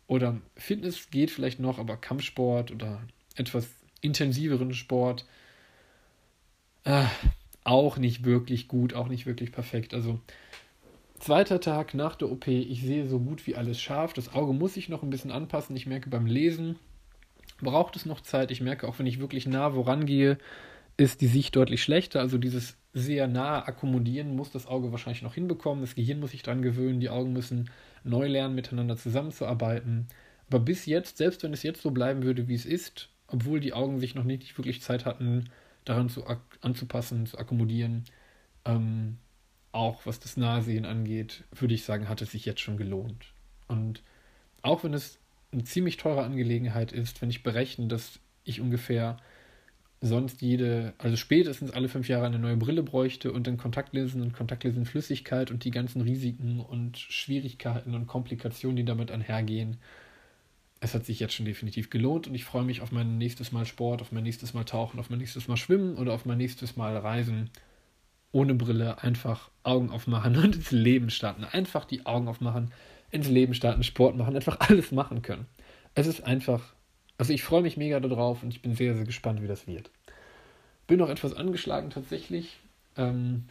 Oder 0.06 0.40
Fitness 0.56 1.10
geht 1.10 1.30
vielleicht 1.30 1.60
noch, 1.60 1.78
aber 1.78 1.96
Kampfsport 1.96 2.70
oder 2.70 3.02
etwas 3.36 3.68
intensiveren 4.00 4.74
Sport 4.74 5.26
äh, 6.84 7.04
auch 7.64 7.98
nicht 7.98 8.24
wirklich 8.24 8.68
gut, 8.68 8.94
auch 8.94 9.08
nicht 9.08 9.26
wirklich 9.26 9.52
perfekt. 9.52 9.94
Also 9.94 10.20
zweiter 11.18 11.60
Tag 11.60 11.94
nach 11.94 12.16
der 12.16 12.30
OP, 12.30 12.46
ich 12.48 12.82
sehe 12.82 13.08
so 13.08 13.18
gut 13.18 13.46
wie 13.46 13.56
alles 13.56 13.80
scharf. 13.80 14.12
Das 14.12 14.34
Auge 14.34 14.52
muss 14.52 14.74
sich 14.74 14.88
noch 14.88 15.02
ein 15.02 15.10
bisschen 15.10 15.30
anpassen. 15.32 15.76
Ich 15.76 15.86
merke 15.86 16.10
beim 16.10 16.26
Lesen 16.26 16.76
braucht 17.60 17.96
es 17.96 18.06
noch 18.06 18.20
Zeit. 18.20 18.50
Ich 18.50 18.60
merke 18.60 18.86
auch, 18.88 18.98
wenn 18.98 19.06
ich 19.06 19.20
wirklich 19.20 19.46
nah 19.46 19.70
vorangehe, 19.70 20.38
ist 20.96 21.20
die 21.20 21.26
Sicht 21.26 21.54
deutlich 21.56 21.82
schlechter. 21.82 22.20
Also 22.20 22.38
dieses 22.38 22.76
sehr 22.92 23.26
nahe 23.28 23.66
Akkommodieren 23.66 24.34
muss 24.34 24.50
das 24.50 24.66
Auge 24.66 24.90
wahrscheinlich 24.90 25.22
noch 25.22 25.34
hinbekommen. 25.34 25.82
Das 25.82 25.94
Gehirn 25.94 26.20
muss 26.20 26.32
sich 26.32 26.42
daran 26.42 26.62
gewöhnen. 26.62 27.00
Die 27.00 27.10
Augen 27.10 27.32
müssen 27.32 27.70
neu 28.04 28.26
lernen, 28.26 28.54
miteinander 28.54 28.96
zusammenzuarbeiten. 28.96 30.08
Aber 30.48 30.60
bis 30.60 30.86
jetzt, 30.86 31.18
selbst 31.18 31.42
wenn 31.42 31.52
es 31.52 31.62
jetzt 31.62 31.82
so 31.82 31.90
bleiben 31.90 32.22
würde, 32.22 32.48
wie 32.48 32.54
es 32.54 32.66
ist, 32.66 33.10
obwohl 33.28 33.60
die 33.60 33.72
Augen 33.72 34.00
sich 34.00 34.14
noch 34.14 34.24
nicht 34.24 34.56
wirklich 34.58 34.82
Zeit 34.82 35.04
hatten, 35.04 35.50
daran 35.84 36.08
zu 36.08 36.24
anzupassen, 36.60 37.26
zu 37.26 37.38
akkommodieren. 37.38 38.04
Ähm, 38.64 39.18
auch 39.72 40.06
was 40.06 40.18
das 40.18 40.36
Nahsehen 40.36 40.84
angeht, 40.84 41.44
würde 41.52 41.74
ich 41.74 41.84
sagen, 41.84 42.08
hat 42.08 42.22
es 42.22 42.32
sich 42.32 42.44
jetzt 42.44 42.60
schon 42.60 42.76
gelohnt. 42.76 43.32
Und 43.68 44.02
auch 44.62 44.82
wenn 44.82 44.94
es 44.94 45.18
eine 45.52 45.64
ziemlich 45.64 45.96
teure 45.96 46.24
Angelegenheit 46.24 46.92
ist, 46.92 47.22
wenn 47.22 47.30
ich 47.30 47.42
berechne, 47.42 47.86
dass 47.86 48.18
ich 48.44 48.60
ungefähr 48.60 49.18
sonst 50.00 50.42
jede, 50.42 50.94
also 50.98 51.16
spätestens 51.16 51.70
alle 51.70 51.88
fünf 51.88 52.08
Jahre 52.08 52.26
eine 52.26 52.38
neue 52.38 52.56
Brille 52.56 52.82
bräuchte 52.82 53.32
und 53.32 53.46
dann 53.46 53.56
Kontaktlinsen 53.56 54.22
und 54.22 54.32
Kontaktlinsenflüssigkeit 54.32 55.50
und 55.50 55.64
die 55.64 55.70
ganzen 55.70 56.02
Risiken 56.02 56.60
und 56.60 56.98
Schwierigkeiten 56.98 57.94
und 57.94 58.06
Komplikationen, 58.06 58.76
die 58.76 58.84
damit 58.84 59.10
einhergehen, 59.10 59.78
es 60.80 60.94
hat 60.94 61.04
sich 61.04 61.18
jetzt 61.18 61.34
schon 61.34 61.46
definitiv 61.46 61.90
gelohnt 61.90 62.28
und 62.28 62.34
ich 62.34 62.44
freue 62.44 62.64
mich 62.64 62.80
auf 62.80 62.92
mein 62.92 63.18
nächstes 63.18 63.50
Mal 63.50 63.66
Sport, 63.66 64.00
auf 64.00 64.12
mein 64.12 64.22
nächstes 64.22 64.54
Mal 64.54 64.64
Tauchen, 64.64 65.00
auf 65.00 65.10
mein 65.10 65.18
nächstes 65.18 65.48
Mal 65.48 65.56
Schwimmen 65.56 65.96
oder 65.96 66.12
auf 66.12 66.24
mein 66.24 66.38
nächstes 66.38 66.76
Mal 66.76 66.96
Reisen. 66.96 67.50
Ohne 68.30 68.54
Brille 68.54 69.02
einfach 69.02 69.50
Augen 69.62 69.90
aufmachen 69.90 70.36
und 70.36 70.56
ins 70.56 70.70
Leben 70.70 71.10
starten. 71.10 71.44
Einfach 71.44 71.84
die 71.84 72.06
Augen 72.06 72.28
aufmachen, 72.28 72.72
ins 73.10 73.28
Leben 73.28 73.54
starten, 73.54 73.82
Sport 73.82 74.16
machen, 74.16 74.36
einfach 74.36 74.60
alles 74.60 74.92
machen 74.92 75.22
können. 75.22 75.46
Es 75.94 76.06
ist 76.06 76.20
einfach, 76.20 76.74
also 77.16 77.32
ich 77.32 77.42
freue 77.42 77.62
mich 77.62 77.76
mega 77.76 77.98
darauf 77.98 78.42
und 78.42 78.50
ich 78.50 78.62
bin 78.62 78.74
sehr, 78.74 78.94
sehr 78.94 79.04
gespannt, 79.04 79.42
wie 79.42 79.48
das 79.48 79.66
wird. 79.66 79.90
Bin 80.86 80.98
noch 80.98 81.08
etwas 81.08 81.34
angeschlagen 81.34 81.90
tatsächlich, 81.90 82.56
ähm, 82.96 83.44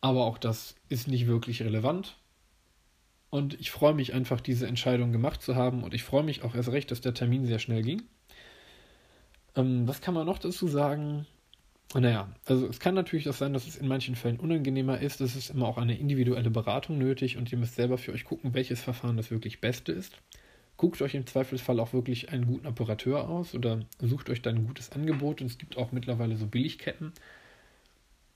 aber 0.00 0.24
auch 0.24 0.38
das 0.38 0.76
ist 0.88 1.08
nicht 1.08 1.26
wirklich 1.26 1.62
relevant. 1.62 2.16
Und 3.30 3.60
ich 3.60 3.70
freue 3.70 3.94
mich 3.94 4.14
einfach, 4.14 4.40
diese 4.40 4.66
Entscheidung 4.66 5.12
gemacht 5.12 5.42
zu 5.42 5.54
haben. 5.54 5.82
Und 5.82 5.94
ich 5.94 6.02
freue 6.02 6.22
mich 6.22 6.42
auch 6.42 6.54
erst 6.54 6.70
recht, 6.72 6.90
dass 6.90 7.00
der 7.00 7.14
Termin 7.14 7.46
sehr 7.46 7.58
schnell 7.58 7.82
ging. 7.82 8.02
Ähm, 9.54 9.86
was 9.86 10.00
kann 10.00 10.14
man 10.14 10.26
noch 10.26 10.38
dazu 10.38 10.66
sagen? 10.68 11.26
Naja, 11.94 12.28
also 12.44 12.66
es 12.66 12.80
kann 12.80 12.94
natürlich 12.94 13.28
auch 13.28 13.34
sein, 13.34 13.54
dass 13.54 13.66
es 13.66 13.76
in 13.76 13.88
manchen 13.88 14.14
Fällen 14.14 14.38
unangenehmer 14.38 15.00
ist. 15.00 15.20
Es 15.22 15.36
ist 15.36 15.50
immer 15.50 15.66
auch 15.66 15.78
eine 15.78 15.96
individuelle 15.98 16.50
Beratung 16.50 16.98
nötig 16.98 17.38
und 17.38 17.50
ihr 17.50 17.58
müsst 17.58 17.76
selber 17.76 17.96
für 17.96 18.12
euch 18.12 18.24
gucken, 18.24 18.52
welches 18.52 18.82
Verfahren 18.82 19.16
das 19.16 19.30
wirklich 19.30 19.60
beste 19.60 19.92
ist. 19.92 20.14
guckt 20.76 21.02
euch 21.02 21.14
im 21.14 21.26
Zweifelsfall 21.26 21.80
auch 21.80 21.92
wirklich 21.92 22.30
einen 22.30 22.46
guten 22.46 22.66
Operateur 22.66 23.28
aus 23.28 23.54
oder 23.54 23.80
sucht 24.00 24.30
euch 24.30 24.42
dann 24.42 24.56
ein 24.56 24.66
gutes 24.66 24.92
Angebot. 24.92 25.40
Und 25.40 25.48
es 25.48 25.58
gibt 25.58 25.76
auch 25.76 25.92
mittlerweile 25.92 26.36
so 26.36 26.46
Billigketten. 26.46 27.12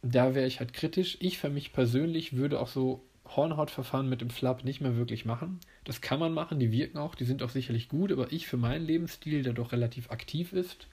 Da 0.02 0.34
wäre 0.34 0.46
ich 0.46 0.58
halt 0.60 0.72
kritisch. 0.72 1.16
Ich 1.20 1.38
für 1.38 1.50
mich 1.50 1.72
persönlich 1.72 2.36
würde 2.36 2.58
auch 2.58 2.68
so 2.68 3.04
Hornhautverfahren 3.24 4.08
mit 4.08 4.20
dem 4.20 4.30
Flap 4.30 4.64
nicht 4.64 4.80
mehr 4.80 4.96
wirklich 4.96 5.24
machen. 5.24 5.60
Das 5.84 6.00
kann 6.00 6.20
man 6.20 6.32
machen, 6.32 6.58
die 6.58 6.72
wirken 6.72 6.98
auch, 6.98 7.14
die 7.14 7.24
sind 7.24 7.42
auch 7.42 7.50
sicherlich 7.50 7.88
gut, 7.88 8.12
aber 8.12 8.32
ich 8.32 8.46
für 8.46 8.56
meinen 8.56 8.84
Lebensstil, 8.84 9.42
der 9.42 9.52
doch 9.52 9.72
relativ 9.72 10.10
aktiv 10.10 10.52
ist, 10.52 10.88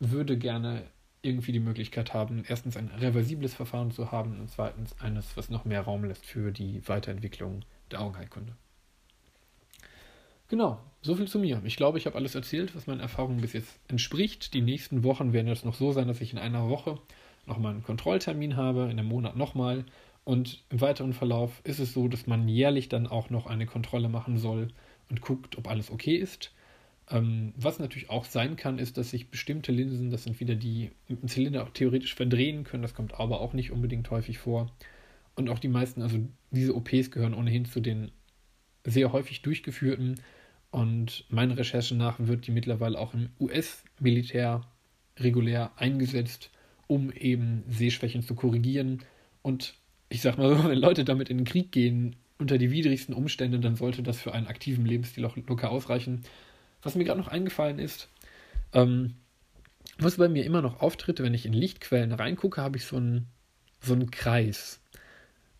würde 0.00 0.36
gerne 0.36 0.84
irgendwie 1.22 1.52
die 1.52 1.60
Möglichkeit 1.60 2.12
haben, 2.12 2.44
erstens 2.46 2.76
ein 2.76 2.88
reversibles 2.88 3.54
Verfahren 3.54 3.90
zu 3.90 4.12
haben 4.12 4.38
und 4.38 4.50
zweitens 4.50 5.00
eines, 5.00 5.36
was 5.36 5.48
noch 5.48 5.64
mehr 5.64 5.80
Raum 5.80 6.04
lässt 6.04 6.26
für 6.26 6.52
die 6.52 6.86
Weiterentwicklung 6.86 7.64
der 7.90 8.02
Augenheilkunde. 8.02 8.54
Genau, 10.48 10.78
so 11.00 11.14
viel 11.14 11.26
zu 11.26 11.38
mir. 11.38 11.62
Ich 11.64 11.76
glaube, 11.76 11.96
ich 11.96 12.04
habe 12.04 12.16
alles 12.16 12.34
erzählt, 12.34 12.76
was 12.76 12.86
meinen 12.86 13.00
Erfahrungen 13.00 13.40
bis 13.40 13.54
jetzt 13.54 13.80
entspricht. 13.88 14.52
Die 14.52 14.60
nächsten 14.60 15.02
Wochen 15.02 15.32
werden 15.32 15.48
jetzt 15.48 15.64
noch 15.64 15.74
so 15.74 15.92
sein, 15.92 16.06
dass 16.06 16.20
ich 16.20 16.32
in 16.32 16.38
einer 16.38 16.68
Woche 16.68 16.98
nochmal 17.46 17.72
einen 17.72 17.82
Kontrolltermin 17.82 18.56
habe, 18.56 18.84
in 18.84 18.90
einem 18.90 19.08
Monat 19.08 19.36
nochmal. 19.36 19.84
Und 20.24 20.64
im 20.70 20.80
weiteren 20.80 21.12
Verlauf 21.12 21.60
ist 21.64 21.78
es 21.78 21.92
so, 21.92 22.08
dass 22.08 22.26
man 22.26 22.48
jährlich 22.48 22.88
dann 22.88 23.06
auch 23.06 23.30
noch 23.30 23.46
eine 23.46 23.66
Kontrolle 23.66 24.08
machen 24.08 24.38
soll 24.38 24.68
und 25.10 25.20
guckt, 25.20 25.58
ob 25.58 25.68
alles 25.68 25.90
okay 25.90 26.16
ist. 26.16 26.52
Ähm, 27.10 27.52
was 27.56 27.78
natürlich 27.78 28.08
auch 28.08 28.24
sein 28.24 28.56
kann, 28.56 28.78
ist, 28.78 28.96
dass 28.96 29.10
sich 29.10 29.28
bestimmte 29.28 29.72
Linsen, 29.72 30.10
das 30.10 30.24
sind 30.24 30.40
wieder 30.40 30.54
die 30.54 30.90
im 31.08 31.28
Zylinder 31.28 31.62
auch 31.64 31.70
theoretisch 31.70 32.14
verdrehen 32.14 32.64
können. 32.64 32.82
Das 32.82 32.94
kommt 32.94 33.14
aber 33.20 33.40
auch 33.40 33.52
nicht 33.52 33.70
unbedingt 33.70 34.10
häufig 34.10 34.38
vor. 34.38 34.72
Und 35.34 35.50
auch 35.50 35.58
die 35.58 35.68
meisten, 35.68 36.00
also 36.00 36.18
diese 36.50 36.74
OPs 36.74 37.10
gehören 37.10 37.34
ohnehin 37.34 37.66
zu 37.66 37.80
den 37.80 38.10
sehr 38.84 39.12
häufig 39.12 39.42
durchgeführten. 39.42 40.20
Und 40.70 41.26
meinen 41.28 41.52
Recherchen 41.52 41.98
nach 41.98 42.18
wird 42.18 42.46
die 42.46 42.52
mittlerweile 42.52 42.98
auch 42.98 43.14
im 43.14 43.28
US-Militär 43.38 44.62
regulär 45.18 45.72
eingesetzt, 45.76 46.50
um 46.86 47.12
eben 47.12 47.62
Sehschwächen 47.68 48.22
zu 48.22 48.34
korrigieren. 48.34 49.02
Und 49.42 49.74
ich 50.14 50.22
sag 50.22 50.38
mal 50.38 50.56
so, 50.56 50.68
wenn 50.68 50.78
Leute 50.78 51.04
damit 51.04 51.28
in 51.28 51.38
den 51.38 51.46
Krieg 51.46 51.72
gehen, 51.72 52.14
unter 52.38 52.56
die 52.56 52.70
widrigsten 52.70 53.14
Umstände, 53.14 53.58
dann 53.58 53.74
sollte 53.74 54.02
das 54.02 54.20
für 54.20 54.32
einen 54.32 54.46
aktiven 54.46 54.86
Lebensstil 54.86 55.24
auch 55.24 55.36
locker 55.36 55.70
ausreichen. 55.70 56.22
Was 56.82 56.94
mir 56.94 57.04
gerade 57.04 57.20
noch 57.20 57.28
eingefallen 57.28 57.78
ist, 57.78 58.08
ähm, 58.72 59.14
was 59.98 60.16
bei 60.16 60.28
mir 60.28 60.44
immer 60.44 60.62
noch 60.62 60.80
auftritt, 60.80 61.20
wenn 61.20 61.34
ich 61.34 61.46
in 61.46 61.52
Lichtquellen 61.52 62.12
reingucke, 62.12 62.60
habe 62.60 62.76
ich 62.76 62.84
so 62.84 62.96
einen, 62.96 63.26
so 63.80 63.92
einen 63.92 64.10
Kreis. 64.10 64.80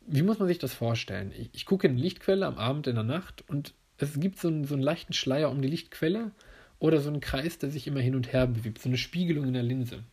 Wie 0.06 0.22
muss 0.22 0.38
man 0.38 0.48
sich 0.48 0.58
das 0.58 0.74
vorstellen? 0.74 1.32
Ich, 1.36 1.50
ich 1.52 1.66
gucke 1.66 1.86
in 1.86 1.94
eine 1.94 2.02
Lichtquelle 2.02 2.46
am 2.46 2.58
Abend, 2.58 2.86
in 2.86 2.94
der 2.94 3.04
Nacht 3.04 3.44
und 3.48 3.74
es 3.98 4.18
gibt 4.18 4.38
so 4.38 4.48
einen, 4.48 4.64
so 4.64 4.74
einen 4.74 4.82
leichten 4.82 5.12
Schleier 5.12 5.50
um 5.50 5.62
die 5.62 5.68
Lichtquelle 5.68 6.30
oder 6.78 7.00
so 7.00 7.08
einen 7.08 7.20
Kreis, 7.20 7.58
der 7.58 7.70
sich 7.70 7.86
immer 7.86 8.00
hin 8.00 8.14
und 8.14 8.32
her 8.32 8.46
bewegt, 8.46 8.82
so 8.82 8.88
eine 8.88 8.98
Spiegelung 8.98 9.46
in 9.46 9.54
der 9.54 9.62
Linse. 9.62 10.04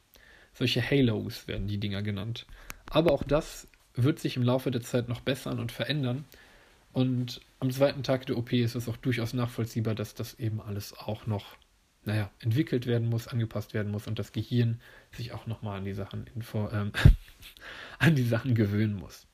Solche 0.53 0.81
Halos 0.81 1.47
werden 1.47 1.67
die 1.67 1.79
Dinger 1.79 2.01
genannt. 2.01 2.45
Aber 2.87 3.11
auch 3.11 3.23
das 3.23 3.67
wird 3.95 4.19
sich 4.19 4.37
im 4.37 4.43
Laufe 4.43 4.71
der 4.71 4.81
Zeit 4.81 5.09
noch 5.09 5.21
bessern 5.21 5.59
und 5.59 5.71
verändern. 5.71 6.25
Und 6.93 7.41
am 7.59 7.71
zweiten 7.71 8.03
Tag 8.03 8.25
der 8.25 8.37
OP 8.37 8.53
ist 8.53 8.75
es 8.75 8.87
auch 8.89 8.97
durchaus 8.97 9.33
nachvollziehbar, 9.33 9.95
dass 9.95 10.13
das 10.13 10.39
eben 10.39 10.61
alles 10.61 10.97
auch 10.97 11.25
noch, 11.25 11.55
naja, 12.03 12.29
entwickelt 12.39 12.85
werden 12.85 13.09
muss, 13.09 13.27
angepasst 13.27 13.73
werden 13.73 13.91
muss 13.91 14.07
und 14.07 14.19
das 14.19 14.31
Gehirn 14.31 14.81
sich 15.11 15.31
auch 15.31 15.47
nochmal 15.47 15.77
an 15.77 15.85
die 15.85 15.93
Sachen 15.93 16.27
info, 16.35 16.69
ähm, 16.69 16.91
an 17.99 18.15
die 18.15 18.23
Sachen 18.23 18.55
gewöhnen 18.55 18.95
muss. 18.95 19.27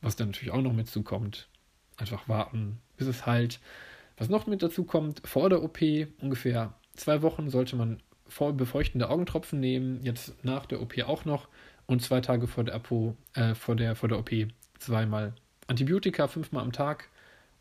Was 0.00 0.16
dann 0.16 0.28
natürlich 0.28 0.52
auch 0.52 0.62
noch 0.62 0.72
mit 0.72 0.88
zukommt. 0.88 1.48
Einfach 1.96 2.28
warten, 2.28 2.78
bis 2.96 3.06
es 3.06 3.26
heilt. 3.26 3.60
Was 4.16 4.28
noch 4.28 4.46
mit 4.46 4.62
dazu 4.62 4.84
kommt, 4.84 5.26
vor 5.26 5.48
der 5.48 5.62
OP, 5.62 5.80
ungefähr 6.20 6.74
zwei 6.94 7.22
Wochen, 7.22 7.50
sollte 7.50 7.76
man 7.76 8.02
vor 8.28 8.52
befeuchtende 8.54 9.08
Augentropfen 9.08 9.60
nehmen, 9.60 10.02
jetzt 10.02 10.44
nach 10.44 10.66
der 10.66 10.80
OP 10.82 10.98
auch 11.02 11.24
noch 11.24 11.48
und 11.86 12.02
zwei 12.02 12.20
Tage 12.20 12.46
vor 12.46 12.64
der, 12.64 12.74
Apo, 12.74 13.16
äh, 13.34 13.54
vor 13.54 13.76
der, 13.76 13.94
vor 13.94 14.08
der 14.08 14.18
OP 14.18 14.30
zweimal 14.78 15.34
Antibiotika 15.66 16.28
fünfmal 16.28 16.62
am 16.62 16.72
Tag 16.72 17.08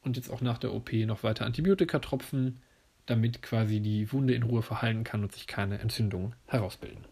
und 0.04 0.18
jetzt 0.18 0.30
auch 0.30 0.42
nach 0.42 0.58
der 0.58 0.74
OP 0.74 0.94
noch 0.94 1.24
weiter 1.24 1.46
Antibiotika 1.46 2.00
tropfen, 2.00 2.62
damit 3.06 3.42
quasi 3.42 3.80
die 3.80 4.12
Wunde 4.12 4.34
in 4.34 4.44
Ruhe 4.44 4.62
verheilen 4.62 5.04
kann 5.04 5.24
und 5.24 5.34
sich 5.34 5.48
keine 5.48 5.80
Entzündungen 5.80 6.36
herausbilden. 6.48 7.06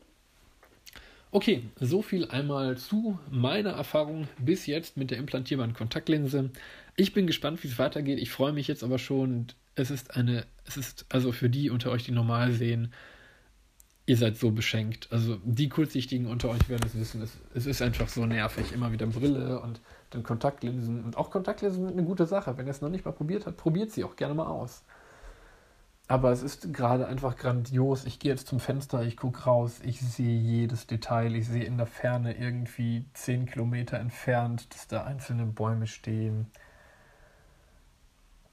Okay, 1.31 1.63
so 1.79 2.03
viel 2.03 2.25
einmal 2.25 2.77
zu 2.77 3.17
meiner 3.31 3.71
Erfahrung 3.71 4.27
bis 4.37 4.67
jetzt 4.67 4.97
mit 4.97 5.09
der 5.09 5.17
implantierbaren 5.17 5.73
Kontaktlinse. 5.73 6.51
Ich 6.95 7.13
bin 7.13 7.25
gespannt, 7.25 7.63
wie 7.63 7.67
es 7.67 7.79
weitergeht. 7.79 8.19
Ich 8.19 8.29
freue 8.29 8.53
mich 8.53 8.67
jetzt 8.67 8.83
aber 8.83 8.99
schon. 8.99 9.47
Es 9.73 9.89
ist 9.89 10.15
eine, 10.15 10.45
es 10.65 10.77
ist 10.77 11.07
also 11.09 11.31
für 11.31 11.49
die 11.49 11.71
unter 11.71 11.89
euch, 11.89 12.03
die 12.03 12.11
normal 12.11 12.51
sehen, 12.51 12.93
ihr 14.05 14.17
seid 14.17 14.37
so 14.37 14.51
beschenkt. 14.51 15.07
Also 15.11 15.37
die 15.43 15.69
Kurzsichtigen 15.69 16.27
unter 16.27 16.49
euch 16.49 16.67
werden 16.67 16.83
es 16.85 16.97
wissen. 16.97 17.21
Es, 17.21 17.37
es 17.53 17.65
ist 17.65 17.81
einfach 17.81 18.09
so 18.09 18.25
nervig. 18.25 18.73
Immer 18.73 18.91
wieder 18.91 19.07
Brille 19.07 19.61
und 19.61 19.79
dann 20.09 20.23
Kontaktlinsen. 20.23 21.03
Und 21.03 21.17
auch 21.17 21.29
Kontaktlinsen 21.29 21.87
sind 21.87 21.97
eine 21.97 22.05
gute 22.05 22.25
Sache. 22.25 22.57
Wenn 22.57 22.67
ihr 22.67 22.71
es 22.71 22.81
noch 22.81 22.89
nicht 22.89 23.05
mal 23.05 23.11
probiert 23.11 23.45
habt, 23.45 23.57
probiert 23.57 23.91
sie 23.91 24.03
auch 24.03 24.15
gerne 24.15 24.33
mal 24.33 24.47
aus. 24.47 24.83
Aber 26.09 26.31
es 26.31 26.43
ist 26.43 26.73
gerade 26.73 27.07
einfach 27.07 27.37
grandios. 27.37 28.05
Ich 28.05 28.19
gehe 28.19 28.31
jetzt 28.31 28.47
zum 28.47 28.59
Fenster, 28.59 29.03
ich 29.03 29.15
gucke 29.15 29.43
raus, 29.43 29.79
ich 29.83 30.01
sehe 30.01 30.37
jedes 30.37 30.85
Detail. 30.85 31.33
Ich 31.33 31.47
sehe 31.47 31.63
in 31.63 31.77
der 31.77 31.87
Ferne 31.87 32.37
irgendwie 32.37 33.05
zehn 33.13 33.45
Kilometer 33.45 33.99
entfernt, 33.99 34.73
dass 34.73 34.87
da 34.87 35.05
einzelne 35.05 35.45
Bäume 35.45 35.87
stehen. 35.87 36.47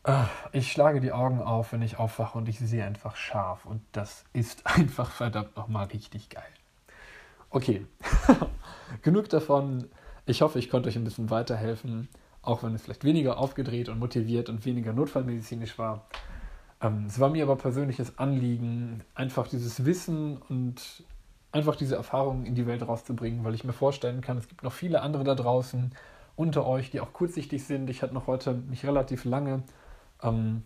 Ah, 0.02 0.28
ich 0.52 0.72
schlage 0.72 1.00
die 1.00 1.12
Augen 1.12 1.42
auf, 1.42 1.72
wenn 1.72 1.82
ich 1.82 1.98
aufwache 1.98 2.38
und 2.38 2.48
ich 2.48 2.58
sehe 2.58 2.84
einfach 2.84 3.16
scharf. 3.16 3.66
Und 3.66 3.82
das 3.92 4.24
ist 4.32 4.66
einfach 4.66 5.10
verdammt 5.10 5.56
nochmal 5.56 5.86
richtig 5.86 6.30
geil. 6.30 6.42
Okay, 7.50 7.86
genug 9.02 9.28
davon. 9.28 9.88
Ich 10.24 10.42
hoffe, 10.42 10.58
ich 10.58 10.70
konnte 10.70 10.88
euch 10.88 10.96
ein 10.96 11.04
bisschen 11.04 11.28
weiterhelfen, 11.28 12.08
auch 12.42 12.62
wenn 12.62 12.74
es 12.74 12.82
vielleicht 12.82 13.04
weniger 13.04 13.38
aufgedreht 13.38 13.88
und 13.88 13.98
motiviert 13.98 14.48
und 14.48 14.64
weniger 14.64 14.92
notfallmedizinisch 14.92 15.78
war. 15.78 16.06
Ähm, 16.80 17.06
es 17.06 17.18
war 17.20 17.28
mir 17.28 17.42
aber 17.42 17.56
persönliches 17.56 18.18
Anliegen, 18.18 19.02
einfach 19.14 19.48
dieses 19.48 19.84
Wissen 19.84 20.38
und 20.48 21.04
einfach 21.52 21.76
diese 21.76 21.96
Erfahrungen 21.96 22.46
in 22.46 22.54
die 22.54 22.66
Welt 22.66 22.86
rauszubringen, 22.86 23.44
weil 23.44 23.54
ich 23.54 23.64
mir 23.64 23.72
vorstellen 23.72 24.20
kann, 24.20 24.38
es 24.38 24.48
gibt 24.48 24.62
noch 24.62 24.72
viele 24.72 25.02
andere 25.02 25.24
da 25.24 25.34
draußen 25.34 25.90
unter 26.36 26.66
euch, 26.66 26.90
die 26.90 27.00
auch 27.00 27.12
kurzsichtig 27.12 27.64
sind. 27.64 27.90
Ich 27.90 28.02
hatte 28.02 28.14
noch 28.14 28.28
heute 28.28 28.54
mich 28.54 28.86
relativ 28.86 29.24
lange 29.24 29.64
ähm, 30.22 30.64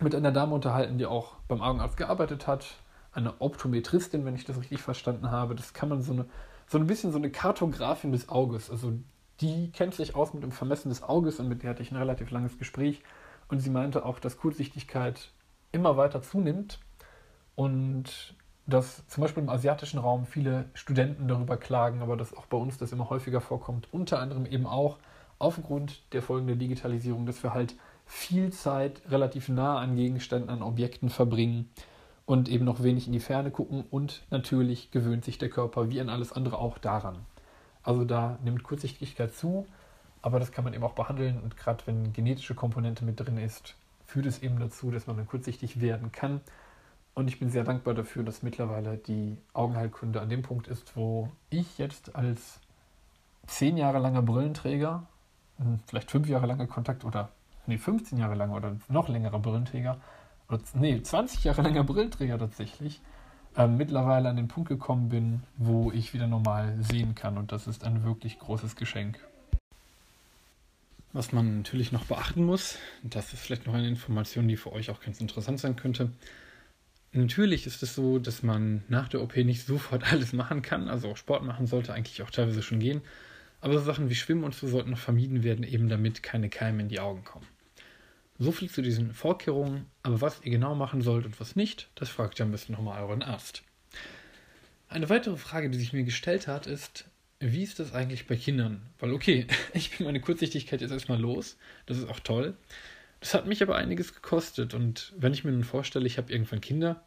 mit 0.00 0.14
einer 0.14 0.32
Dame 0.32 0.54
unterhalten, 0.54 0.98
die 0.98 1.06
auch 1.06 1.34
beim 1.48 1.62
Augenarzt 1.62 1.96
gearbeitet 1.96 2.46
hat. 2.46 2.66
Eine 3.12 3.40
Optometristin, 3.40 4.24
wenn 4.24 4.34
ich 4.34 4.44
das 4.44 4.58
richtig 4.58 4.82
verstanden 4.82 5.30
habe. 5.30 5.54
Das 5.54 5.72
kann 5.72 5.88
man 5.88 6.02
so 6.02 6.12
eine, 6.12 6.26
so 6.66 6.78
ein 6.78 6.86
bisschen 6.86 7.12
so 7.12 7.18
eine 7.18 7.30
Kartografin 7.30 8.12
des 8.12 8.28
Auges. 8.28 8.70
Also 8.70 8.92
die 9.40 9.70
kennt 9.70 9.94
sich 9.94 10.14
aus 10.14 10.34
mit 10.34 10.42
dem 10.42 10.52
Vermessen 10.52 10.90
des 10.90 11.02
Auges 11.02 11.40
und 11.40 11.48
mit 11.48 11.62
der 11.62 11.70
hatte 11.70 11.82
ich 11.82 11.90
ein 11.90 11.96
relativ 11.96 12.30
langes 12.30 12.58
Gespräch. 12.58 13.02
Und 13.48 13.60
sie 13.60 13.70
meinte 13.70 14.04
auch, 14.04 14.18
dass 14.18 14.36
Kurzsichtigkeit 14.38 15.30
immer 15.72 15.96
weiter 15.96 16.22
zunimmt 16.22 16.80
und 17.54 18.34
dass 18.66 19.06
zum 19.06 19.22
Beispiel 19.22 19.44
im 19.44 19.48
asiatischen 19.48 19.98
Raum 19.98 20.26
viele 20.26 20.68
Studenten 20.74 21.28
darüber 21.28 21.56
klagen, 21.56 22.02
aber 22.02 22.16
dass 22.16 22.36
auch 22.36 22.46
bei 22.46 22.56
uns 22.56 22.78
das 22.78 22.92
immer 22.92 23.08
häufiger 23.10 23.40
vorkommt. 23.40 23.88
Unter 23.92 24.18
anderem 24.18 24.44
eben 24.44 24.66
auch 24.66 24.98
aufgrund 25.38 26.12
der 26.12 26.22
folgenden 26.22 26.58
Digitalisierung, 26.58 27.26
dass 27.26 27.42
wir 27.42 27.54
halt 27.54 27.76
viel 28.06 28.52
Zeit 28.52 29.02
relativ 29.10 29.48
nah 29.48 29.78
an 29.78 29.96
Gegenständen, 29.96 30.50
an 30.50 30.62
Objekten 30.62 31.10
verbringen 31.10 31.68
und 32.24 32.48
eben 32.48 32.64
noch 32.64 32.82
wenig 32.82 33.06
in 33.06 33.12
die 33.12 33.20
Ferne 33.20 33.50
gucken 33.50 33.84
und 33.90 34.22
natürlich 34.30 34.90
gewöhnt 34.90 35.24
sich 35.24 35.38
der 35.38 35.50
Körper 35.50 35.90
wie 35.90 36.00
an 36.00 36.08
alles 36.08 36.32
andere 36.32 36.58
auch 36.58 36.78
daran. 36.78 37.18
Also 37.82 38.04
da 38.04 38.38
nimmt 38.42 38.62
Kurzsichtigkeit 38.62 39.34
zu, 39.34 39.66
aber 40.22 40.40
das 40.40 40.50
kann 40.50 40.64
man 40.64 40.74
eben 40.74 40.84
auch 40.84 40.94
behandeln 40.94 41.40
und 41.40 41.56
gerade 41.56 41.86
wenn 41.86 42.12
genetische 42.12 42.54
Komponente 42.54 43.04
mit 43.04 43.20
drin 43.20 43.38
ist, 43.38 43.74
führt 44.06 44.26
es 44.26 44.42
eben 44.42 44.58
dazu, 44.58 44.90
dass 44.90 45.06
man 45.06 45.16
dann 45.16 45.26
kurzsichtig 45.26 45.80
werden 45.80 46.12
kann. 46.12 46.40
Und 47.14 47.28
ich 47.28 47.38
bin 47.38 47.50
sehr 47.50 47.64
dankbar 47.64 47.94
dafür, 47.94 48.24
dass 48.24 48.42
mittlerweile 48.42 48.98
die 48.98 49.38
Augenheilkunde 49.52 50.20
an 50.20 50.28
dem 50.28 50.42
Punkt 50.42 50.68
ist, 50.68 50.96
wo 50.96 51.30
ich 51.48 51.78
jetzt 51.78 52.14
als 52.14 52.60
zehn 53.46 53.76
Jahre 53.76 53.98
langer 53.98 54.22
Brillenträger, 54.22 55.06
hm, 55.58 55.80
vielleicht 55.86 56.10
fünf 56.10 56.28
Jahre 56.28 56.46
langer 56.46 56.66
Kontakt 56.66 57.04
oder 57.04 57.30
nee, 57.66 57.78
15 57.78 58.18
Jahre 58.18 58.34
lang 58.34 58.50
oder 58.50 58.76
noch 58.88 59.08
längerer 59.08 59.38
Brillenträger, 59.38 59.98
oder, 60.48 60.60
nee, 60.74 61.02
20 61.02 61.44
Jahre 61.44 61.62
länger 61.62 61.84
Brillenträger 61.84 62.38
tatsächlich, 62.38 63.00
äh, 63.56 63.66
mittlerweile 63.66 64.28
an 64.28 64.36
den 64.36 64.48
Punkt 64.48 64.68
gekommen 64.68 65.08
bin, 65.08 65.42
wo 65.56 65.90
ich 65.90 66.14
wieder 66.14 66.26
normal 66.26 66.76
sehen 66.80 67.14
kann. 67.14 67.38
Und 67.38 67.52
das 67.52 67.66
ist 67.66 67.84
ein 67.84 68.04
wirklich 68.04 68.38
großes 68.38 68.76
Geschenk. 68.76 69.18
Was 71.12 71.32
man 71.32 71.58
natürlich 71.58 71.92
noch 71.92 72.04
beachten 72.04 72.44
muss, 72.44 72.76
das 73.02 73.32
ist 73.32 73.40
vielleicht 73.40 73.66
noch 73.66 73.74
eine 73.74 73.88
Information, 73.88 74.48
die 74.48 74.56
für 74.56 74.72
euch 74.72 74.90
auch 74.90 75.00
ganz 75.00 75.20
interessant 75.20 75.58
sein 75.58 75.74
könnte. 75.74 76.10
Natürlich 77.12 77.66
ist 77.66 77.82
es 77.82 77.94
so, 77.94 78.18
dass 78.18 78.42
man 78.42 78.82
nach 78.88 79.08
der 79.08 79.22
OP 79.22 79.36
nicht 79.36 79.64
sofort 79.64 80.04
alles 80.12 80.34
machen 80.34 80.60
kann. 80.60 80.88
Also 80.88 81.10
auch 81.10 81.16
Sport 81.16 81.42
machen 81.42 81.66
sollte 81.66 81.94
eigentlich 81.94 82.22
auch 82.22 82.30
teilweise 82.30 82.62
schon 82.62 82.80
gehen. 82.80 83.00
Aber 83.62 83.72
so 83.72 83.80
Sachen 83.80 84.10
wie 84.10 84.14
Schwimmen 84.14 84.44
und 84.44 84.54
so 84.54 84.68
sollten 84.68 84.90
noch 84.90 84.98
vermieden 84.98 85.42
werden, 85.42 85.64
eben 85.64 85.88
damit 85.88 86.22
keine 86.22 86.50
Keime 86.50 86.82
in 86.82 86.88
die 86.88 87.00
Augen 87.00 87.24
kommen. 87.24 87.46
So 88.38 88.52
viel 88.52 88.70
zu 88.70 88.82
diesen 88.82 89.14
Vorkehrungen, 89.14 89.86
aber 90.02 90.20
was 90.20 90.40
ihr 90.42 90.50
genau 90.50 90.74
machen 90.74 91.00
sollt 91.00 91.24
und 91.24 91.40
was 91.40 91.56
nicht, 91.56 91.88
das 91.94 92.10
fragt 92.10 92.38
ihr 92.38 92.44
am 92.44 92.52
besten 92.52 92.72
nochmal 92.72 93.02
euren 93.02 93.22
Arzt. 93.22 93.62
Eine 94.88 95.08
weitere 95.08 95.36
Frage, 95.36 95.70
die 95.70 95.78
sich 95.78 95.92
mir 95.92 96.04
gestellt 96.04 96.46
hat, 96.46 96.66
ist, 96.66 97.06
wie 97.40 97.62
ist 97.62 97.78
das 97.78 97.92
eigentlich 97.92 98.26
bei 98.26 98.36
Kindern? 98.36 98.82
Weil, 98.98 99.12
okay, 99.12 99.46
ich 99.74 99.96
bin 99.96 100.06
meine 100.06 100.20
Kurzsichtigkeit 100.20 100.80
jetzt 100.80 100.90
erstmal 100.90 101.20
los, 101.20 101.56
das 101.86 101.98
ist 101.98 102.08
auch 102.08 102.20
toll. 102.20 102.56
Das 103.20 103.32
hat 103.32 103.46
mich 103.46 103.62
aber 103.62 103.76
einiges 103.76 104.14
gekostet 104.14 104.74
und 104.74 105.14
wenn 105.16 105.32
ich 105.32 105.42
mir 105.42 105.52
nun 105.52 105.64
vorstelle, 105.64 106.06
ich 106.06 106.18
habe 106.18 106.30
irgendwann 106.30 106.60
Kinder 106.60 107.02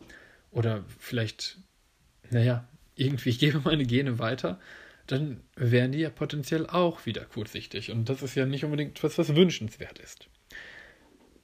oder 0.51 0.83
vielleicht, 0.97 1.59
naja, 2.31 2.67
irgendwie 2.95 3.29
ich 3.29 3.39
gebe 3.39 3.61
meine 3.63 3.85
Gene 3.85 4.17
weiter, 4.17 4.59
dann 5.05 5.41
wären 5.55 5.91
die 5.91 5.99
ja 5.99 6.09
potenziell 6.09 6.67
auch 6.67 7.05
wieder 7.05 7.25
kurzsichtig 7.25 7.91
und 7.91 8.09
das 8.09 8.23
ist 8.23 8.35
ja 8.35 8.45
nicht 8.45 8.65
unbedingt 8.65 8.97
etwas, 8.97 9.17
was 9.17 9.35
wünschenswert 9.35 9.99
ist. 9.99 10.27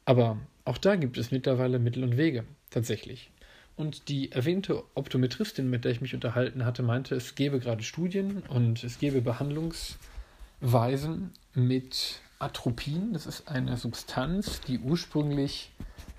Aber 0.06 0.38
auch 0.64 0.78
da 0.78 0.96
gibt 0.96 1.18
es 1.18 1.32
mittlerweile 1.32 1.80
Mittel 1.80 2.04
und 2.04 2.18
Wege, 2.18 2.46
tatsächlich. 2.70 3.32
Und 3.76 4.08
die 4.08 4.32
erwähnte 4.32 4.84
Optometristin, 4.94 5.70
mit 5.70 5.84
der 5.84 5.92
ich 5.92 6.02
mich 6.02 6.14
unterhalten 6.14 6.66
hatte, 6.66 6.84
meinte, 6.84 7.16
es 7.16 7.36
gäbe 7.36 7.60
gerade 7.60 7.84
Studien 7.84 8.44
und 8.48 8.84
es 8.84 9.00
gäbe 9.00 9.22
Behandlungsweisen 9.22 11.32
mit 11.54 12.22
Atropin. 12.40 13.14
Das 13.14 13.26
ist 13.26 13.50
eine 13.50 13.76
Substanz, 13.76 14.62
die 14.62 14.80
ursprünglich 14.80 15.72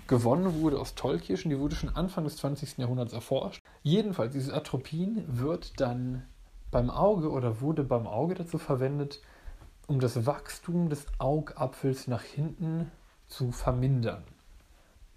gewonnen 0.07 0.61
wurde 0.61 0.79
aus 0.79 0.95
Tollkirschen. 0.95 1.49
Die 1.49 1.59
wurde 1.59 1.75
schon 1.75 1.95
Anfang 1.95 2.25
des 2.25 2.37
20. 2.37 2.77
Jahrhunderts 2.77 3.13
erforscht. 3.13 3.63
Jedenfalls, 3.81 4.33
dieses 4.33 4.51
Atropin 4.51 5.23
wird 5.27 5.79
dann 5.79 6.23
beim 6.69 6.89
Auge 6.89 7.31
oder 7.31 7.61
wurde 7.61 7.83
beim 7.83 8.05
Auge 8.05 8.35
dazu 8.35 8.57
verwendet, 8.57 9.21
um 9.87 9.99
das 9.99 10.25
Wachstum 10.25 10.89
des 10.89 11.05
Augapfels 11.17 12.07
nach 12.07 12.23
hinten 12.23 12.91
zu 13.27 13.51
vermindern. 13.51 14.23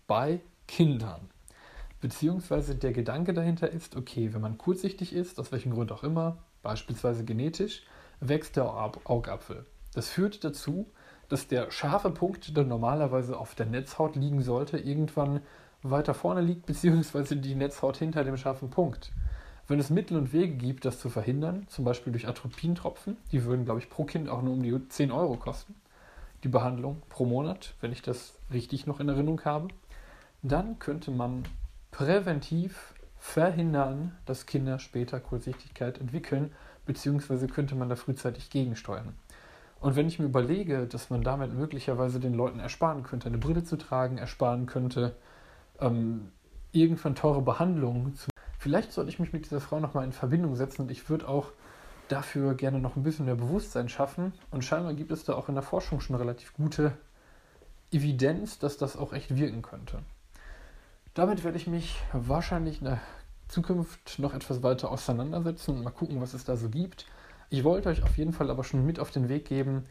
Bei 0.07 0.41
Kindern. 0.67 1.31
Beziehungsweise 2.01 2.75
der 2.75 2.93
Gedanke 2.93 3.35
dahinter 3.35 3.71
ist, 3.71 3.97
okay, 3.97 4.33
wenn 4.33 4.41
man 4.41 4.59
kurzsichtig 4.59 5.13
ist, 5.13 5.39
aus 5.39 5.53
welchem 5.53 5.73
Grund 5.73 5.93
auch 5.93 6.03
immer, 6.03 6.39
beispielsweise 6.63 7.25
genetisch, 7.25 7.83
wächst 8.21 8.57
der 8.57 8.67
Augapfel. 9.05 9.67
Das 9.95 10.09
führt 10.09 10.45
dazu, 10.45 10.87
dass 11.29 11.49
der 11.49 11.71
scharfe 11.71 12.11
Punkt, 12.11 12.57
der 12.57 12.65
normalerweise 12.65 13.39
auf 13.39 13.55
der 13.55 13.67
Netzhaut 13.67 14.17
liegen 14.17 14.43
sollte, 14.43 14.79
irgendwann 14.79 15.41
weiter 15.83 16.15
vorne 16.15 16.41
liegt, 16.41 16.67
beziehungsweise 16.67 17.37
die 17.37 17.55
Netzhaut 17.55 17.97
hinter 17.97 18.25
dem 18.25 18.37
scharfen 18.37 18.71
Punkt. 18.71 19.13
Wenn 19.69 19.79
es 19.79 19.91
Mittel 19.91 20.17
und 20.17 20.33
Wege 20.33 20.55
gibt, 20.55 20.85
das 20.85 20.99
zu 20.99 21.11
verhindern, 21.11 21.67
zum 21.69 21.85
Beispiel 21.85 22.13
durch 22.13 22.27
Atropintropfen, 22.27 23.17
die 23.31 23.45
würden, 23.45 23.65
glaube 23.65 23.81
ich, 23.81 23.89
pro 23.89 24.05
Kind 24.05 24.29
auch 24.29 24.43
nur 24.43 24.55
um 24.55 24.63
die 24.63 24.89
10 24.89 25.13
Euro 25.13 25.37
kosten, 25.37 25.75
die 26.45 26.49
Behandlung 26.49 27.03
pro 27.09 27.25
Monat, 27.25 27.75
wenn 27.81 27.93
ich 27.93 28.03
das 28.03 28.35
richtig 28.53 28.87
noch 28.87 29.01
in 29.01 29.09
Erinnerung 29.09 29.45
habe, 29.45 29.69
dann 30.43 30.79
könnte 30.79 31.11
man 31.11 31.45
präventiv 31.91 32.95
verhindern, 33.19 34.17
dass 34.25 34.47
Kinder 34.47 34.79
später 34.79 35.21
Kurzsichtigkeit 35.21 36.01
entwickeln, 36.01 36.53
beziehungsweise 36.87 37.47
könnte 37.47 37.75
man 37.75 37.89
da 37.89 37.97
frühzeitig 37.97 38.51
gegensteuern. 38.51 39.15
Und 39.81 39.97
wenn 39.97 40.09
ich 40.09 40.19
mir 40.19 40.27
überlege, 40.27 40.87
dass 40.87 41.11
man 41.11 41.23
damit 41.23 41.55
möglicherweise 41.55 42.21
den 42.21 42.35
Leuten 42.35 42.61
ersparen 42.61 43.03
könnte, 43.03 43.29
eine 43.29 43.39
Brille 43.39 43.65
zu 43.65 43.77
tragen, 43.77 44.19
ersparen 44.19 44.67
könnte, 44.67 45.17
ähm, 45.81 46.33
irgendwann 46.73 47.15
teure 47.15 47.43
Behandlungen 47.43 48.15
zu. 48.15 48.31
Vielleicht 48.59 48.93
sollte 48.93 49.11
ich 49.11 49.19
mich 49.19 49.33
mit 49.33 49.47
dieser 49.47 49.61
Frau 49.61 49.81
nochmal 49.81 50.05
in 50.05 50.13
Verbindung 50.13 50.55
setzen 50.55 50.83
und 50.83 50.91
ich 50.91 51.09
würde 51.09 51.29
auch 51.29 51.53
dafür 52.11 52.55
gerne 52.55 52.81
noch 52.81 52.97
ein 52.97 53.03
bisschen 53.03 53.27
mehr 53.27 53.35
Bewusstsein 53.35 53.89
schaffen. 53.89 54.33
Und 54.51 54.65
scheinbar 54.65 54.95
gibt 54.95 55.13
es 55.13 55.25
da 55.25 55.35
auch 55.35 55.49
in 55.49 55.55
der 55.55 55.63
Forschung 55.63 56.01
schon 56.01 56.17
relativ 56.17 56.55
gute 56.55 56.93
Evidenz, 57.93 58.59
dass 58.59 58.77
das 58.77 58.97
auch 58.97 59.13
echt 59.13 59.37
wirken 59.37 59.63
könnte. 59.63 60.01
Damit 61.15 61.43
werde 61.45 61.59
ich 61.59 61.67
mich 61.67 61.97
wahrscheinlich 62.13 62.79
in 62.79 62.87
der 62.87 63.01
Zukunft 63.49 64.19
noch 64.19 64.33
etwas 64.33 64.63
weiter 64.63 64.91
auseinandersetzen 64.91 65.77
und 65.77 65.83
mal 65.83 65.91
gucken, 65.91 66.21
was 66.21 66.35
es 66.35 66.45
da 66.45 66.57
so 66.57 66.69
gibt. 66.69 67.07
Ich 67.49 67.65
wollte 67.65 67.89
euch 67.89 68.05
auf 68.05 68.17
jeden 68.17 68.33
Fall 68.33 68.49
aber 68.49 68.63
schon 68.63 68.87
mit 68.87 69.01
auf 69.01 69.11
den 69.11 69.29
Weg 69.29 69.45
geben, 69.45 69.87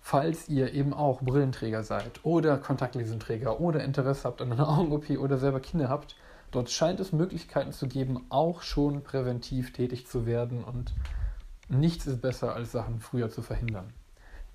falls 0.00 0.48
ihr 0.48 0.72
eben 0.72 0.94
auch 0.94 1.20
Brillenträger 1.20 1.82
seid 1.82 2.24
oder 2.24 2.56
Kontaktlinsenträger 2.56 3.60
oder 3.60 3.84
Interesse 3.84 4.24
habt 4.24 4.40
an 4.40 4.52
einer 4.52 4.68
Augen-OP 4.68 5.10
oder 5.18 5.36
selber 5.36 5.60
Kinder 5.60 5.90
habt. 5.90 6.16
Dort 6.50 6.70
scheint 6.70 7.00
es 7.00 7.12
Möglichkeiten 7.12 7.72
zu 7.72 7.88
geben, 7.88 8.24
auch 8.30 8.62
schon 8.62 9.02
präventiv 9.02 9.72
tätig 9.72 10.06
zu 10.06 10.24
werden 10.24 10.64
und 10.64 10.94
nichts 11.78 12.06
ist 12.06 12.20
besser, 12.20 12.54
als 12.54 12.72
Sachen 12.72 13.00
früher 13.00 13.30
zu 13.30 13.42
verhindern. 13.42 13.92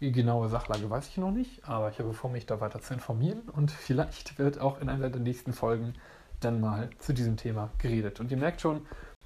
Die 0.01 0.11
genaue 0.11 0.47
Sachlage 0.47 0.89
weiß 0.89 1.09
ich 1.09 1.17
noch 1.17 1.31
nicht, 1.31 1.67
aber 1.67 1.89
ich 1.89 1.99
habe 1.99 2.13
vor, 2.13 2.29
mich 2.29 2.45
da 2.45 2.61
weiter 2.61 2.79
zu 2.79 2.93
informieren 2.93 3.41
und 3.51 3.69
vielleicht 3.71 4.39
wird 4.39 4.59
auch 4.59 4.79
in 4.79 4.89
einer 4.89 5.09
der 5.09 5.21
nächsten 5.21 5.51
Folgen 5.51 5.93
dann 6.39 6.61
mal 6.61 6.89
zu 6.99 7.13
diesem 7.13 7.35
Thema 7.35 7.69
geredet. 7.79 8.19
Und 8.19 8.31
ihr 8.31 8.37
merkt 8.37 8.61
schon, 8.61 8.85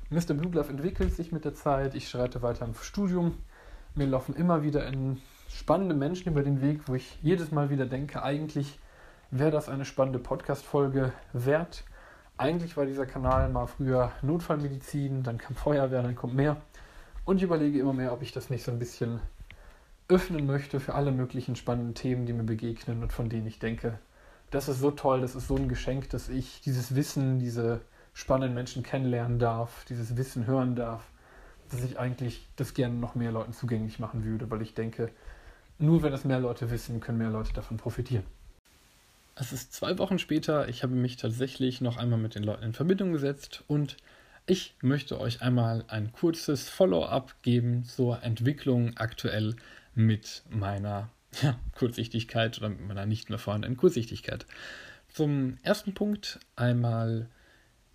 Mr. 0.10 0.34
Blue 0.34 0.60
entwickelt 0.60 1.14
sich 1.14 1.32
mit 1.32 1.46
der 1.46 1.54
Zeit, 1.54 1.94
ich 1.94 2.10
schreite 2.10 2.42
weiter 2.42 2.66
im 2.66 2.74
Studium, 2.74 3.38
mir 3.96 4.08
laufen 4.08 4.36
immer 4.36 4.64
wieder 4.64 4.92
spannende 5.50 5.94
Menschen 5.94 6.32
über 6.32 6.42
den 6.42 6.62
Weg, 6.62 6.88
wo 6.88 6.96
ich 6.96 7.20
jedes 7.22 7.52
Mal 7.52 7.70
wieder 7.70 7.86
denke, 7.86 8.24
eigentlich 8.24 8.80
wäre 9.30 9.52
das 9.52 9.70
eine 9.70 9.86
spannende 9.86 10.20
Podcast-Folge 10.20 11.14
wert. 11.34 11.84
Eigentlich 12.38 12.76
war 12.78 12.86
dieser 12.86 13.06
Kanal 13.06 13.50
mal 13.50 13.68
früher 13.68 14.12
Notfallmedizin, 14.24 15.22
dann 15.22 15.38
kam 15.38 15.56
Feuerwehr, 15.56 16.02
dann 16.02 16.16
kommt 16.16 16.34
mehr. 16.34 16.58
Und 17.26 17.38
ich 17.38 17.44
überlege 17.44 17.80
immer 17.80 17.94
mehr, 17.94 18.12
ob 18.12 18.22
ich 18.22 18.32
das 18.32 18.50
nicht 18.50 18.64
so 18.64 18.72
ein 18.72 18.80
bisschen 18.80 19.22
öffnen 20.08 20.46
möchte 20.46 20.80
für 20.80 20.96
alle 20.96 21.12
möglichen 21.12 21.56
spannenden 21.56 21.96
Themen, 21.96 22.26
die 22.26 22.34
mir 22.34 22.44
begegnen 22.44 23.02
und 23.02 23.14
von 23.14 23.30
denen 23.30 23.48
ich 23.48 23.60
denke, 23.60 24.00
das 24.52 24.68
ist 24.68 24.80
so 24.80 24.92
toll, 24.92 25.22
das 25.22 25.36
ist 25.36 25.48
so 25.48 25.56
ein 25.56 25.70
Geschenk, 25.70 26.10
dass 26.10 26.30
ich 26.30 26.62
dieses 26.62 26.96
Wissen, 26.96 27.40
diese 27.40 27.82
spannenden 28.14 28.54
Menschen 28.54 28.84
kennenlernen 28.84 29.40
darf, 29.40 29.86
dieses 29.86 30.18
Wissen 30.18 30.46
hören 30.46 30.76
darf, 30.76 31.08
dass 31.72 31.84
ich 31.84 31.98
eigentlich 31.98 32.48
das 32.58 32.74
gerne 32.74 32.96
noch 32.96 33.16
mehr 33.16 33.32
Leuten 33.32 33.54
zugänglich 33.54 34.00
machen 34.00 34.24
würde, 34.26 34.52
weil 34.52 34.62
ich 34.62 34.74
denke, 34.74 35.10
nur 35.80 36.04
wenn 36.04 36.14
es 36.14 36.26
mehr 36.26 36.40
Leute 36.40 36.70
wissen, 36.70 37.00
können 37.00 37.18
mehr 37.18 37.32
Leute 37.32 37.54
davon 37.54 37.78
profitieren. 37.78 38.26
Es 39.36 39.52
ist 39.52 39.74
zwei 39.74 39.98
Wochen 39.98 40.20
später, 40.20 40.70
ich 40.70 40.84
habe 40.84 40.94
mich 40.94 41.18
tatsächlich 41.18 41.82
noch 41.82 41.98
einmal 41.98 42.20
mit 42.20 42.36
den 42.36 42.44
Leuten 42.44 42.64
in 42.64 42.74
Verbindung 42.74 43.14
gesetzt 43.14 43.64
und 43.68 43.98
ich 44.46 44.76
möchte 44.82 45.20
euch 45.20 45.42
einmal 45.42 45.86
ein 45.88 46.12
kurzes 46.12 46.70
Follow-up 46.70 47.42
geben 47.44 47.86
zur 47.86 48.24
Entwicklung 48.24 48.98
aktuell 48.98 49.56
mit 49.96 50.44
meiner 50.50 51.10
ja, 51.42 51.58
Kurzsichtigkeit 51.76 52.58
oder 52.58 52.70
mit 52.70 52.86
meiner 52.88 53.06
nicht 53.06 53.30
mehr 53.30 53.40
vorhandenen 53.40 53.78
Kurzsichtigkeit. 53.78 54.46
Zum 55.08 55.58
ersten 55.64 55.94
Punkt 55.94 56.40
einmal, 56.56 57.30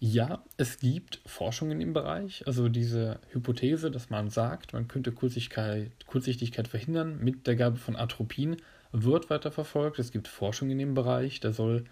ja, 0.01 0.45
es 0.57 0.79
gibt 0.79 1.21
Forschungen 1.27 1.81
im 1.81 1.93
Bereich, 1.93 2.47
also 2.47 2.69
diese 2.69 3.19
Hypothese, 3.31 3.91
dass 3.91 4.11
man 4.11 4.31
sagt, 4.31 4.73
man 4.73 4.89
könnte 4.89 5.13
Kurzsichtigkeit, 5.13 5.91
Kurzsichtigkeit 6.07 6.69
verhindern 6.69 7.19
mit 7.19 7.47
der 7.47 7.57
Gabe 7.57 7.77
von 7.77 7.97
Atropin, 7.97 8.57
wird 8.93 9.29
weiter 9.29 9.51
verfolgt. 9.51 9.99
Es 9.99 10.13
gibt 10.13 10.29
Forschung 10.29 10.71
in 10.71 10.79
dem 10.79 10.95
Bereich, 10.95 11.41
da 11.41 11.53
soll 11.53 11.85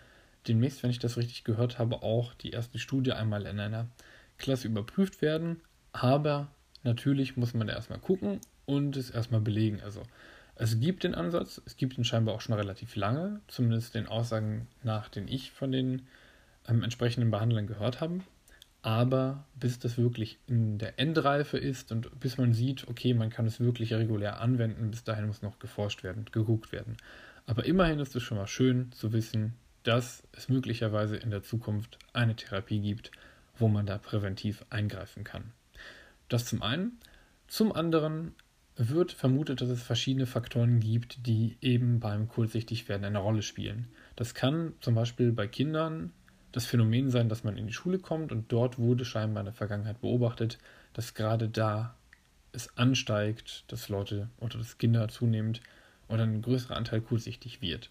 demnächst, 0.48 0.82
wenn 0.82 0.90
ich 0.90 1.00
das 1.00 1.16
richtig 1.16 1.44
gehört 1.44 1.78
habe, 1.78 2.02
auch 2.02 2.32
die 2.34 2.50
erste 2.50 2.78
Studie 2.78 3.12
einmal 3.12 3.46
in 3.46 3.58
einer 3.58 3.88
Klasse 4.38 4.68
überprüft 4.68 5.22
werden. 5.22 5.60
Aber 5.92 6.48
natürlich 6.82 7.36
muss 7.36 7.54
man 7.54 7.66
da 7.66 7.74
erstmal 7.74 7.98
gucken 7.98 8.40
und 8.64 8.96
es 8.96 9.10
erstmal 9.10 9.40
belegen. 9.40 9.80
Also 9.82 10.02
es 10.54 10.80
gibt 10.80 11.04
den 11.04 11.14
Ansatz, 11.14 11.60
es 11.66 11.76
gibt 11.76 11.98
ihn 11.98 12.04
scheinbar 12.04 12.34
auch 12.34 12.40
schon 12.40 12.54
relativ 12.54 12.96
lange, 12.96 13.40
zumindest 13.46 13.94
den 13.94 14.06
Aussagen 14.06 14.68
nach, 14.82 15.08
den 15.08 15.28
ich 15.28 15.50
von 15.50 15.70
den 15.70 16.06
ähm, 16.66 16.82
entsprechenden 16.82 17.30
Behandlern 17.30 17.66
gehört 17.66 18.00
habe. 18.00 18.20
Aber 18.82 19.44
bis 19.54 19.78
das 19.78 19.98
wirklich 19.98 20.38
in 20.46 20.78
der 20.78 20.98
Endreife 20.98 21.58
ist 21.58 21.90
und 21.90 22.20
bis 22.20 22.38
man 22.38 22.52
sieht, 22.52 22.86
okay, 22.88 23.14
man 23.14 23.30
kann 23.30 23.46
es 23.46 23.58
wirklich 23.58 23.92
regulär 23.92 24.40
anwenden, 24.40 24.90
bis 24.90 25.02
dahin 25.02 25.26
muss 25.26 25.42
noch 25.42 25.58
geforscht 25.58 26.04
werden, 26.04 26.26
geguckt 26.30 26.72
werden. 26.72 26.96
Aber 27.46 27.64
immerhin 27.64 27.98
ist 27.98 28.14
es 28.14 28.22
schon 28.22 28.38
mal 28.38 28.46
schön 28.46 28.92
zu 28.92 29.12
wissen, 29.12 29.54
dass 29.82 30.22
es 30.32 30.48
möglicherweise 30.48 31.16
in 31.16 31.30
der 31.30 31.42
Zukunft 31.42 31.98
eine 32.12 32.34
Therapie 32.34 32.80
gibt, 32.80 33.10
wo 33.58 33.68
man 33.68 33.86
da 33.86 33.98
präventiv 33.98 34.64
eingreifen 34.70 35.24
kann. 35.24 35.52
Das 36.28 36.44
zum 36.46 36.62
einen. 36.62 36.98
Zum 37.48 37.72
anderen 37.72 38.34
wird 38.76 39.12
vermutet, 39.12 39.60
dass 39.60 39.68
es 39.68 39.82
verschiedene 39.82 40.26
Faktoren 40.26 40.80
gibt, 40.80 41.26
die 41.26 41.56
eben 41.60 42.00
beim 42.00 42.28
Kurzsichtigwerden 42.28 43.06
eine 43.06 43.18
Rolle 43.18 43.42
spielen. 43.42 43.88
Das 44.16 44.34
kann 44.34 44.74
zum 44.80 44.94
Beispiel 44.94 45.32
bei 45.32 45.46
Kindern 45.46 46.12
das 46.52 46.66
Phänomen 46.66 47.10
sein, 47.10 47.28
dass 47.28 47.44
man 47.44 47.56
in 47.56 47.66
die 47.66 47.72
Schule 47.72 47.98
kommt 47.98 48.32
und 48.32 48.50
dort 48.52 48.78
wurde 48.78 49.04
scheinbar 49.04 49.42
in 49.42 49.46
der 49.46 49.54
Vergangenheit 49.54 50.00
beobachtet, 50.00 50.58
dass 50.92 51.14
gerade 51.14 51.48
da 51.48 51.94
es 52.52 52.76
ansteigt, 52.76 53.64
dass 53.68 53.88
Leute 53.88 54.28
oder 54.38 54.58
dass 54.58 54.78
Kinder 54.78 55.08
zunehmend 55.08 55.60
oder 56.08 56.22
ein 56.22 56.42
größerer 56.42 56.76
Anteil 56.76 57.00
kurzsichtig 57.00 57.60
wird. 57.60 57.90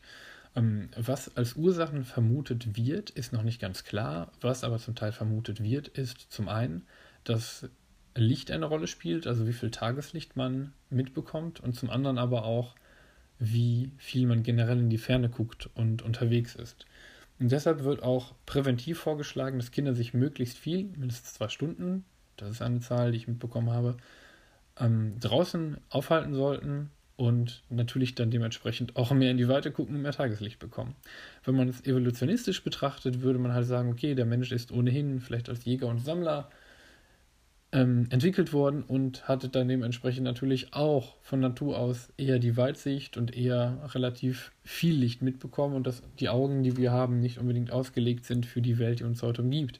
Ähm, 0.55 0.89
was 0.95 1.35
als 1.35 1.55
Ursachen 1.55 2.03
vermutet 2.03 2.77
wird, 2.77 3.09
ist 3.09 3.33
noch 3.33 3.43
nicht 3.43 3.59
ganz 3.59 3.83
klar. 3.83 4.31
Was 4.41 4.63
aber 4.63 4.79
zum 4.79 4.95
Teil 4.95 5.11
vermutet 5.11 5.61
wird, 5.61 5.87
ist 5.89 6.31
zum 6.31 6.47
einen, 6.47 6.87
dass 7.23 7.67
Licht 8.15 8.51
eine 8.51 8.65
Rolle 8.65 8.87
spielt, 8.87 9.27
also 9.27 9.47
wie 9.47 9.53
viel 9.53 9.71
Tageslicht 9.71 10.35
man 10.37 10.73
mitbekommt 10.89 11.59
und 11.59 11.73
zum 11.73 11.89
anderen 11.89 12.17
aber 12.17 12.45
auch, 12.45 12.75
wie 13.39 13.91
viel 13.97 14.27
man 14.27 14.43
generell 14.43 14.79
in 14.79 14.89
die 14.89 14.97
Ferne 14.97 15.29
guckt 15.29 15.69
und 15.75 16.01
unterwegs 16.01 16.55
ist. 16.55 16.85
Und 17.39 17.51
deshalb 17.51 17.83
wird 17.83 18.01
auch 18.01 18.33
präventiv 18.45 18.99
vorgeschlagen, 18.99 19.59
dass 19.59 19.71
Kinder 19.71 19.93
sich 19.93 20.13
möglichst 20.13 20.57
viel, 20.57 20.85
mindestens 20.95 21.33
zwei 21.33 21.49
Stunden, 21.49 22.05
das 22.37 22.51
ist 22.51 22.61
eine 22.61 22.79
Zahl, 22.79 23.11
die 23.11 23.17
ich 23.17 23.27
mitbekommen 23.27 23.71
habe, 23.71 23.97
ähm, 24.79 25.19
draußen 25.19 25.77
aufhalten 25.89 26.33
sollten 26.33 26.91
und 27.17 27.63
natürlich 27.69 28.15
dann 28.15 28.31
dementsprechend 28.31 28.95
auch 28.95 29.11
mehr 29.11 29.31
in 29.31 29.37
die 29.37 29.47
Weite 29.47 29.71
gucken 29.71 29.95
und 29.95 30.01
mehr 30.01 30.11
Tageslicht 30.11 30.59
bekommen. 30.59 30.95
Wenn 31.43 31.55
man 31.55 31.69
es 31.69 31.85
evolutionistisch 31.85 32.63
betrachtet, 32.63 33.21
würde 33.21 33.39
man 33.39 33.53
halt 33.53 33.67
sagen, 33.67 33.89
okay, 33.89 34.15
der 34.15 34.25
Mensch 34.25 34.51
ist 34.51 34.71
ohnehin 34.71 35.21
vielleicht 35.21 35.47
als 35.49 35.63
Jäger 35.63 35.87
und 35.87 35.99
Sammler 35.99 36.49
ähm, 37.71 38.07
entwickelt 38.09 38.53
worden 38.53 38.83
und 38.83 39.27
hatte 39.27 39.49
dann 39.49 39.67
dementsprechend 39.67 40.23
natürlich 40.23 40.73
auch 40.73 41.15
von 41.21 41.39
Natur 41.39 41.77
aus 41.77 42.11
eher 42.17 42.39
die 42.39 42.57
Weitsicht 42.57 43.17
und 43.17 43.35
eher 43.35 43.89
relativ 43.93 44.51
viel 44.63 44.95
Licht 44.95 45.21
mitbekommen 45.21 45.75
und 45.75 45.87
dass 45.87 46.03
die 46.19 46.29
Augen, 46.29 46.63
die 46.63 46.77
wir 46.77 46.91
haben, 46.91 47.19
nicht 47.19 47.37
unbedingt 47.37 47.71
ausgelegt 47.71 48.25
sind 48.25 48.45
für 48.45 48.61
die 48.61 48.77
Welt, 48.77 48.99
die 48.99 49.03
uns 49.03 49.23
heute 49.23 49.41
umgibt. 49.41 49.79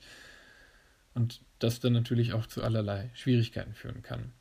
Und 1.14 1.42
das 1.60 1.80
dann 1.80 1.94
natürlich 1.94 2.34
auch 2.34 2.46
zu 2.46 2.64
allerlei 2.64 3.10
Schwierigkeiten 3.14 3.74
führen 3.74 4.04
kann. 4.04 4.34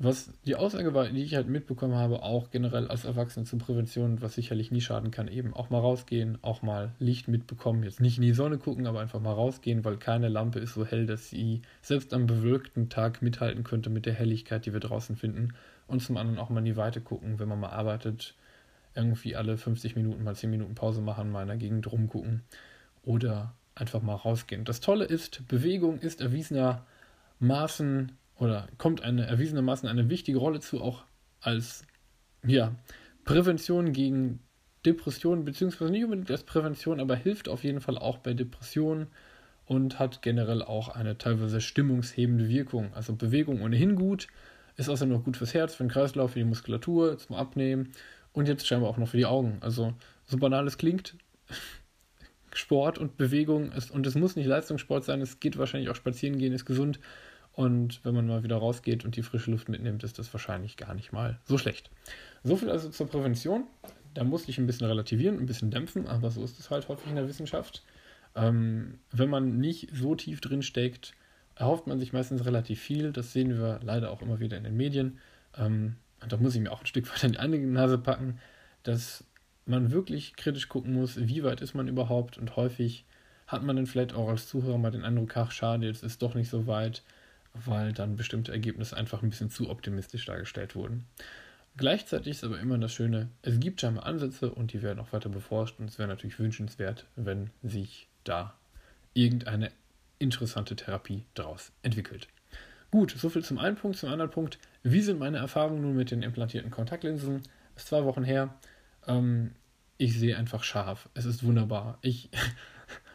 Was 0.00 0.30
die 0.46 0.54
Aussage 0.54 0.94
war, 0.94 1.08
die 1.08 1.24
ich 1.24 1.34
halt 1.34 1.48
mitbekommen 1.48 1.96
habe, 1.96 2.22
auch 2.22 2.50
generell 2.50 2.86
als 2.86 3.04
Erwachsene 3.04 3.46
zur 3.46 3.58
Prävention, 3.58 4.22
was 4.22 4.34
sicherlich 4.34 4.70
nie 4.70 4.80
schaden 4.80 5.10
kann, 5.10 5.26
eben 5.26 5.52
auch 5.54 5.70
mal 5.70 5.80
rausgehen, 5.80 6.38
auch 6.40 6.62
mal 6.62 6.92
Licht 7.00 7.26
mitbekommen, 7.26 7.82
jetzt 7.82 8.00
nicht 8.00 8.16
in 8.18 8.22
die 8.22 8.32
Sonne 8.32 8.58
gucken, 8.58 8.86
aber 8.86 9.00
einfach 9.00 9.18
mal 9.18 9.32
rausgehen, 9.32 9.84
weil 9.84 9.96
keine 9.96 10.28
Lampe 10.28 10.60
ist 10.60 10.74
so 10.74 10.86
hell, 10.86 11.06
dass 11.06 11.30
sie 11.30 11.62
selbst 11.82 12.14
am 12.14 12.28
bewölkten 12.28 12.90
Tag 12.90 13.22
mithalten 13.22 13.64
könnte 13.64 13.90
mit 13.90 14.06
der 14.06 14.14
Helligkeit, 14.14 14.66
die 14.66 14.72
wir 14.72 14.78
draußen 14.78 15.16
finden. 15.16 15.54
Und 15.88 16.00
zum 16.00 16.16
anderen 16.16 16.38
auch 16.38 16.48
mal 16.48 16.60
in 16.60 16.66
die 16.66 16.76
Weite 16.76 17.00
gucken, 17.00 17.40
wenn 17.40 17.48
man 17.48 17.58
mal 17.58 17.70
arbeitet, 17.70 18.36
irgendwie 18.94 19.34
alle 19.34 19.56
50 19.56 19.96
Minuten 19.96 20.22
mal 20.22 20.36
10 20.36 20.48
Minuten 20.48 20.76
Pause 20.76 21.00
machen, 21.00 21.32
mal 21.32 21.42
in 21.42 21.48
der 21.48 21.56
Gegend 21.56 21.90
rumgucken 21.90 22.42
oder 23.02 23.52
einfach 23.74 24.00
mal 24.00 24.14
rausgehen. 24.14 24.64
Das 24.64 24.78
Tolle 24.78 25.06
ist, 25.06 25.48
Bewegung 25.48 25.98
ist 25.98 26.20
erwiesenermaßen 26.20 28.12
oder 28.38 28.68
kommt 28.78 29.02
eine 29.02 29.26
erwiesenermaßen 29.26 29.88
eine 29.88 30.08
wichtige 30.08 30.38
Rolle 30.38 30.60
zu, 30.60 30.80
auch 30.80 31.04
als 31.40 31.84
ja, 32.44 32.74
Prävention 33.24 33.92
gegen 33.92 34.40
Depressionen, 34.86 35.44
beziehungsweise 35.44 35.90
nicht 35.90 36.04
unbedingt 36.04 36.30
als 36.30 36.44
Prävention, 36.44 37.00
aber 37.00 37.16
hilft 37.16 37.48
auf 37.48 37.64
jeden 37.64 37.80
Fall 37.80 37.98
auch 37.98 38.18
bei 38.18 38.32
Depressionen 38.32 39.08
und 39.66 39.98
hat 39.98 40.22
generell 40.22 40.62
auch 40.62 40.88
eine 40.88 41.18
teilweise 41.18 41.60
stimmungshebende 41.60 42.48
Wirkung. 42.48 42.92
Also 42.94 43.14
Bewegung 43.14 43.60
ohnehin 43.60 43.96
gut, 43.96 44.28
ist 44.76 44.88
außerdem 44.88 45.12
noch 45.12 45.24
gut 45.24 45.36
fürs 45.36 45.52
Herz, 45.52 45.74
für 45.74 45.84
den 45.84 45.90
Kreislauf, 45.90 46.32
für 46.32 46.38
die 46.38 46.44
Muskulatur, 46.44 47.18
zum 47.18 47.36
Abnehmen 47.36 47.92
und 48.32 48.48
jetzt 48.48 48.66
scheinbar 48.66 48.88
auch 48.88 48.96
noch 48.96 49.08
für 49.08 49.16
die 49.16 49.26
Augen. 49.26 49.58
Also 49.60 49.92
so 50.24 50.38
banal 50.38 50.66
es 50.66 50.78
klingt, 50.78 51.16
Sport 52.54 52.98
und 52.98 53.16
Bewegung 53.16 53.72
ist, 53.72 53.90
und 53.90 54.06
es 54.06 54.14
muss 54.14 54.36
nicht 54.36 54.46
Leistungssport 54.46 55.04
sein, 55.04 55.20
es 55.20 55.40
geht 55.40 55.58
wahrscheinlich 55.58 55.90
auch 55.90 55.96
spazieren 55.96 56.38
gehen, 56.38 56.52
ist 56.52 56.64
gesund, 56.64 56.98
und 57.58 58.04
wenn 58.04 58.14
man 58.14 58.28
mal 58.28 58.44
wieder 58.44 58.54
rausgeht 58.54 59.04
und 59.04 59.16
die 59.16 59.24
frische 59.24 59.50
Luft 59.50 59.68
mitnimmt, 59.68 60.04
ist 60.04 60.20
das 60.20 60.32
wahrscheinlich 60.32 60.76
gar 60.76 60.94
nicht 60.94 61.10
mal 61.12 61.40
so 61.44 61.58
schlecht. 61.58 61.90
So 62.44 62.54
viel 62.54 62.70
also 62.70 62.88
zur 62.88 63.08
Prävention. 63.08 63.64
Da 64.14 64.22
musste 64.22 64.52
ich 64.52 64.58
ein 64.58 64.66
bisschen 64.68 64.86
relativieren, 64.86 65.40
ein 65.40 65.46
bisschen 65.46 65.72
dämpfen, 65.72 66.06
aber 66.06 66.30
so 66.30 66.44
ist 66.44 66.60
es 66.60 66.70
halt 66.70 66.86
häufig 66.86 67.08
in 67.08 67.16
der 67.16 67.26
Wissenschaft. 67.26 67.82
Ähm, 68.36 69.00
wenn 69.10 69.28
man 69.28 69.58
nicht 69.58 69.88
so 69.92 70.14
tief 70.14 70.40
drin 70.40 70.62
steckt, 70.62 71.14
erhofft 71.56 71.88
man 71.88 71.98
sich 71.98 72.12
meistens 72.12 72.46
relativ 72.46 72.80
viel. 72.80 73.10
Das 73.10 73.32
sehen 73.32 73.58
wir 73.58 73.80
leider 73.82 74.12
auch 74.12 74.22
immer 74.22 74.38
wieder 74.38 74.56
in 74.56 74.62
den 74.62 74.76
Medien. 74.76 75.18
Ähm, 75.56 75.96
und 76.22 76.30
da 76.30 76.36
muss 76.36 76.54
ich 76.54 76.60
mir 76.60 76.70
auch 76.70 76.82
ein 76.82 76.86
Stück 76.86 77.12
weit 77.12 77.24
in 77.24 77.32
die 77.32 77.38
eine 77.38 77.58
Nase 77.58 77.98
packen, 77.98 78.38
dass 78.84 79.24
man 79.66 79.90
wirklich 79.90 80.36
kritisch 80.36 80.68
gucken 80.68 80.92
muss, 80.92 81.16
wie 81.16 81.42
weit 81.42 81.60
ist 81.60 81.74
man 81.74 81.88
überhaupt 81.88 82.38
und 82.38 82.54
häufig 82.54 83.04
hat 83.48 83.64
man 83.64 83.74
dann 83.74 83.86
vielleicht 83.86 84.14
auch 84.14 84.28
als 84.28 84.46
Zuhörer 84.46 84.78
mal 84.78 84.92
den 84.92 85.02
Eindruck, 85.02 85.36
ach 85.36 85.50
schade, 85.50 85.88
jetzt 85.88 86.04
ist 86.04 86.22
doch 86.22 86.36
nicht 86.36 86.50
so 86.50 86.68
weit 86.68 87.02
weil 87.66 87.92
dann 87.92 88.16
bestimmte 88.16 88.52
Ergebnisse 88.52 88.96
einfach 88.96 89.22
ein 89.22 89.30
bisschen 89.30 89.50
zu 89.50 89.70
optimistisch 89.70 90.24
dargestellt 90.26 90.74
wurden. 90.74 91.04
Gleichzeitig 91.76 92.32
ist 92.32 92.44
aber 92.44 92.58
immer 92.58 92.76
das 92.78 92.92
Schöne, 92.92 93.28
es 93.42 93.60
gibt 93.60 93.80
scheinbar 93.80 94.06
Ansätze 94.06 94.50
und 94.50 94.72
die 94.72 94.82
werden 94.82 94.98
auch 94.98 95.12
weiter 95.12 95.28
beforscht 95.28 95.78
und 95.78 95.88
es 95.88 95.98
wäre 95.98 96.08
natürlich 96.08 96.38
wünschenswert, 96.38 97.06
wenn 97.14 97.50
sich 97.62 98.08
da 98.24 98.54
irgendeine 99.14 99.70
interessante 100.18 100.74
Therapie 100.74 101.24
daraus 101.34 101.70
entwickelt. 101.82 102.28
Gut, 102.90 103.12
soviel 103.12 103.44
zum 103.44 103.58
einen 103.58 103.76
Punkt. 103.76 103.98
Zum 103.98 104.10
anderen 104.10 104.30
Punkt, 104.30 104.58
wie 104.82 105.02
sind 105.02 105.18
meine 105.18 105.38
Erfahrungen 105.38 105.82
nun 105.82 105.94
mit 105.94 106.10
den 106.10 106.22
implantierten 106.22 106.70
Kontaktlinsen? 106.70 107.42
Es 107.76 107.82
ist 107.82 107.88
zwei 107.88 108.04
Wochen 108.04 108.24
her. 108.24 108.54
Ähm, 109.06 109.52
ich 109.98 110.18
sehe 110.18 110.36
einfach 110.36 110.64
scharf. 110.64 111.08
Es 111.14 111.26
ist 111.26 111.44
wunderbar. 111.44 111.98
Ich 112.02 112.30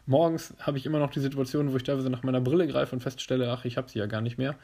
Morgens 0.06 0.54
habe 0.60 0.78
ich 0.78 0.86
immer 0.86 1.00
noch 1.00 1.12
die 1.12 1.20
Situation, 1.20 1.72
wo 1.72 1.78
ich 1.78 1.84
teilweise 1.84 2.10
nach 2.10 2.24
meiner 2.24 2.42
Brille 2.42 2.68
greife 2.68 2.96
und 2.96 3.02
feststelle, 3.02 3.52
ach, 3.52 3.66
ich 3.66 3.78
habe 3.78 3.90
sie 3.90 4.00
ja 4.00 4.06
gar 4.06 4.22
nicht 4.22 4.38
mehr. 4.38 4.56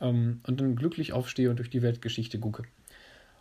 Ähm, 0.00 0.40
und 0.46 0.60
dann 0.60 0.76
glücklich 0.76 1.12
aufstehe 1.12 1.50
und 1.50 1.58
durch 1.58 1.70
die 1.70 1.82
Weltgeschichte 1.82 2.38
gucke. 2.38 2.64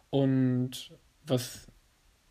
Und 0.09 0.91
was 1.25 1.67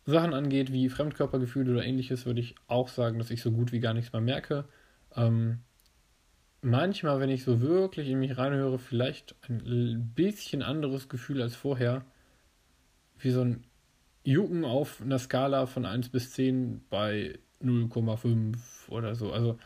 Sachen 0.05 0.33
angeht, 0.33 0.71
wie 0.71 0.89
Fremdkörpergefühle 0.89 1.71
oder 1.71 1.85
ähnliches, 1.85 2.25
würde 2.25 2.39
ich 2.39 2.55
auch 2.67 2.87
sagen, 2.87 3.19
dass 3.19 3.31
ich 3.31 3.41
so 3.41 3.51
gut 3.51 3.71
wie 3.71 3.79
gar 3.79 3.93
nichts 3.93 4.13
mehr 4.13 4.21
merke. 4.21 4.65
Ähm, 5.15 5.59
manchmal, 6.61 7.19
wenn 7.19 7.29
ich 7.29 7.43
so 7.43 7.61
wirklich 7.61 8.09
in 8.09 8.19
mich 8.19 8.37
reinhöre, 8.37 8.79
vielleicht 8.79 9.35
ein 9.47 10.11
bisschen 10.15 10.61
anderes 10.63 11.09
Gefühl 11.09 11.41
als 11.41 11.55
vorher. 11.55 12.05
Wie 13.17 13.31
so 13.31 13.41
ein 13.41 13.63
Jucken 14.23 14.65
auf 14.65 15.01
einer 15.01 15.19
Skala 15.19 15.67
von 15.67 15.85
1 15.85 16.09
bis 16.09 16.31
10 16.31 16.83
bei 16.89 17.39
0,5 17.63 18.57
oder 18.89 19.15
so. 19.15 19.31
Also, 19.31 19.57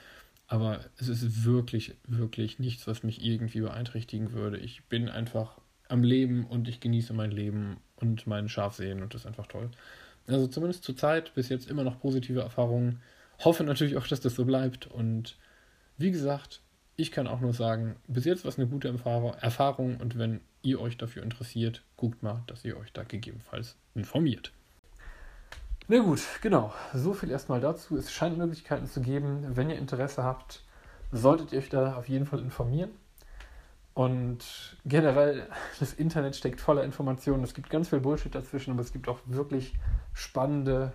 aber 0.48 0.80
es 0.98 1.10
ist 1.10 1.44
wirklich, 1.44 1.96
wirklich 2.08 2.60
nichts, 2.60 2.88
was 2.88 3.04
mich 3.04 3.24
irgendwie 3.24 3.62
beeinträchtigen 3.62 4.32
würde. 4.32 4.58
Ich 4.58 4.84
bin 4.86 5.10
einfach 5.10 5.60
am 5.88 6.04
Leben 6.04 6.46
und 6.46 6.68
ich 6.68 6.80
genieße 6.80 7.14
mein 7.14 7.32
Leben 7.32 7.78
und 7.96 8.28
mein 8.28 8.50
Scharfsehen 8.50 9.02
und 9.02 9.14
das 9.14 9.22
ist 9.22 9.28
einfach 9.28 9.48
toll. 9.48 9.70
Also 10.28 10.48
zumindest 10.48 10.84
zur 10.84 10.96
Zeit 10.96 11.34
bis 11.34 11.50
jetzt 11.50 11.70
immer 11.70 11.84
noch 11.84 12.00
positive 12.00 12.42
Erfahrungen. 12.42 13.02
Hoffe 13.44 13.64
natürlich 13.64 13.98
auch, 13.98 14.08
dass 14.08 14.22
das 14.22 14.36
so 14.36 14.46
bleibt 14.46 14.88
und 14.88 15.38
wie 15.98 16.12
gesagt, 16.12 16.62
ich 16.96 17.12
kann 17.12 17.28
auch 17.28 17.40
nur 17.40 17.54
sagen, 17.54 17.96
bis 18.08 18.26
jetzt 18.26 18.44
war 18.44 18.50
es 18.50 18.60
eine 18.60 18.68
gute 18.68 18.88
Erfahrung 18.90 19.98
und 19.98 20.18
wenn 20.18 20.42
ihr 20.62 20.82
euch 20.82 20.98
dafür 20.98 21.24
interessiert, 21.24 21.84
guckt 21.96 22.22
mal, 22.24 22.44
dass 22.48 22.66
ihr 22.66 22.78
euch 22.78 22.92
da 22.92 23.04
gegebenenfalls 23.04 23.78
informiert. 23.96 24.52
Na 25.92 25.98
gut, 25.98 26.22
genau. 26.44 26.72
So 26.94 27.14
viel 27.14 27.32
erstmal 27.32 27.62
dazu. 27.62 27.98
Es 27.98 28.12
scheint 28.12 28.38
Möglichkeiten 28.38 28.86
zu 28.86 29.02
geben. 29.02 29.48
Wenn 29.56 29.72
ihr 29.72 29.76
Interesse 29.80 30.24
habt, 30.24 30.62
solltet 31.12 31.52
ihr 31.52 31.58
euch 31.58 31.70
da 31.70 31.96
auf 31.96 32.08
jeden 32.08 32.28
Fall 32.28 32.42
informieren. 32.42 32.92
Und 33.96 34.78
generell, 34.86 35.48
das 35.80 35.94
Internet 35.94 36.36
steckt 36.36 36.62
voller 36.62 36.84
Informationen. 36.84 37.44
Es 37.44 37.56
gibt 37.56 37.72
ganz 37.72 37.90
viel 37.90 38.02
Bullshit 38.02 38.36
dazwischen, 38.36 38.74
aber 38.74 38.82
es 38.82 38.94
gibt 38.94 39.08
auch 39.08 39.18
wirklich 39.26 39.74
spannende 40.14 40.92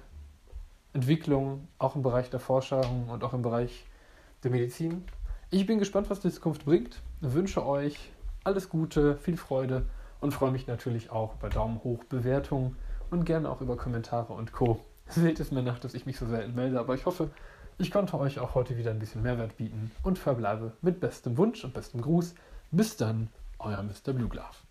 Entwicklungen, 0.93 1.67
auch 1.81 1.97
im 1.97 2.03
Bereich 2.03 2.31
der 2.31 2.39
Forschung 2.39 3.09
und 3.09 3.25
auch 3.25 3.35
im 3.35 3.43
Bereich 3.43 3.87
der 4.45 4.53
Medizin. 4.53 5.03
Ich 5.51 5.67
bin 5.67 5.81
gespannt, 5.81 6.09
was 6.09 6.21
die 6.21 6.31
Zukunft 6.31 6.65
bringt. 6.67 7.03
Ich 7.21 7.33
wünsche 7.33 7.67
euch 7.67 8.13
alles 8.45 8.69
Gute, 8.69 9.17
viel 9.17 9.39
Freude 9.39 9.87
und 10.21 10.33
freue 10.33 10.53
mich 10.53 10.69
natürlich 10.69 11.11
auch 11.11 11.35
über 11.35 11.49
Daumen 11.49 11.83
hoch, 11.83 12.05
Bewertungen 12.05 12.77
und 13.15 13.25
gerne 13.25 13.49
auch 13.49 13.61
über 13.61 13.77
Kommentare 13.77 14.33
und 14.33 14.53
Co. 14.53 14.85
Seht 15.09 15.41
es 15.41 15.51
mir 15.51 15.63
nach, 15.63 15.79
dass 15.79 15.95
ich 15.95 16.07
mich 16.07 16.19
so 16.19 16.27
selten 16.27 16.55
melde, 16.55 16.79
aber 16.79 16.95
ich 16.95 17.07
hoffe, 17.07 17.31
ich 17.79 17.91
konnte 17.91 18.19
euch 18.19 18.39
auch 18.39 18.55
heute 18.55 18.77
wieder 18.77 18.91
ein 18.91 18.99
bisschen 18.99 19.23
Mehrwert 19.23 19.57
bieten 19.57 19.91
und 20.03 20.19
verbleibe 20.19 20.73
mit 20.83 21.01
bestem 21.01 21.37
Wunsch 21.37 21.65
und 21.65 21.75
bestem 21.75 22.03
Gruß. 22.03 22.35
Bis 22.71 22.97
dann, 22.97 23.29
euer 23.59 23.83
Mr. 23.83 24.13
Blue 24.13 24.29
Glove. 24.29 24.64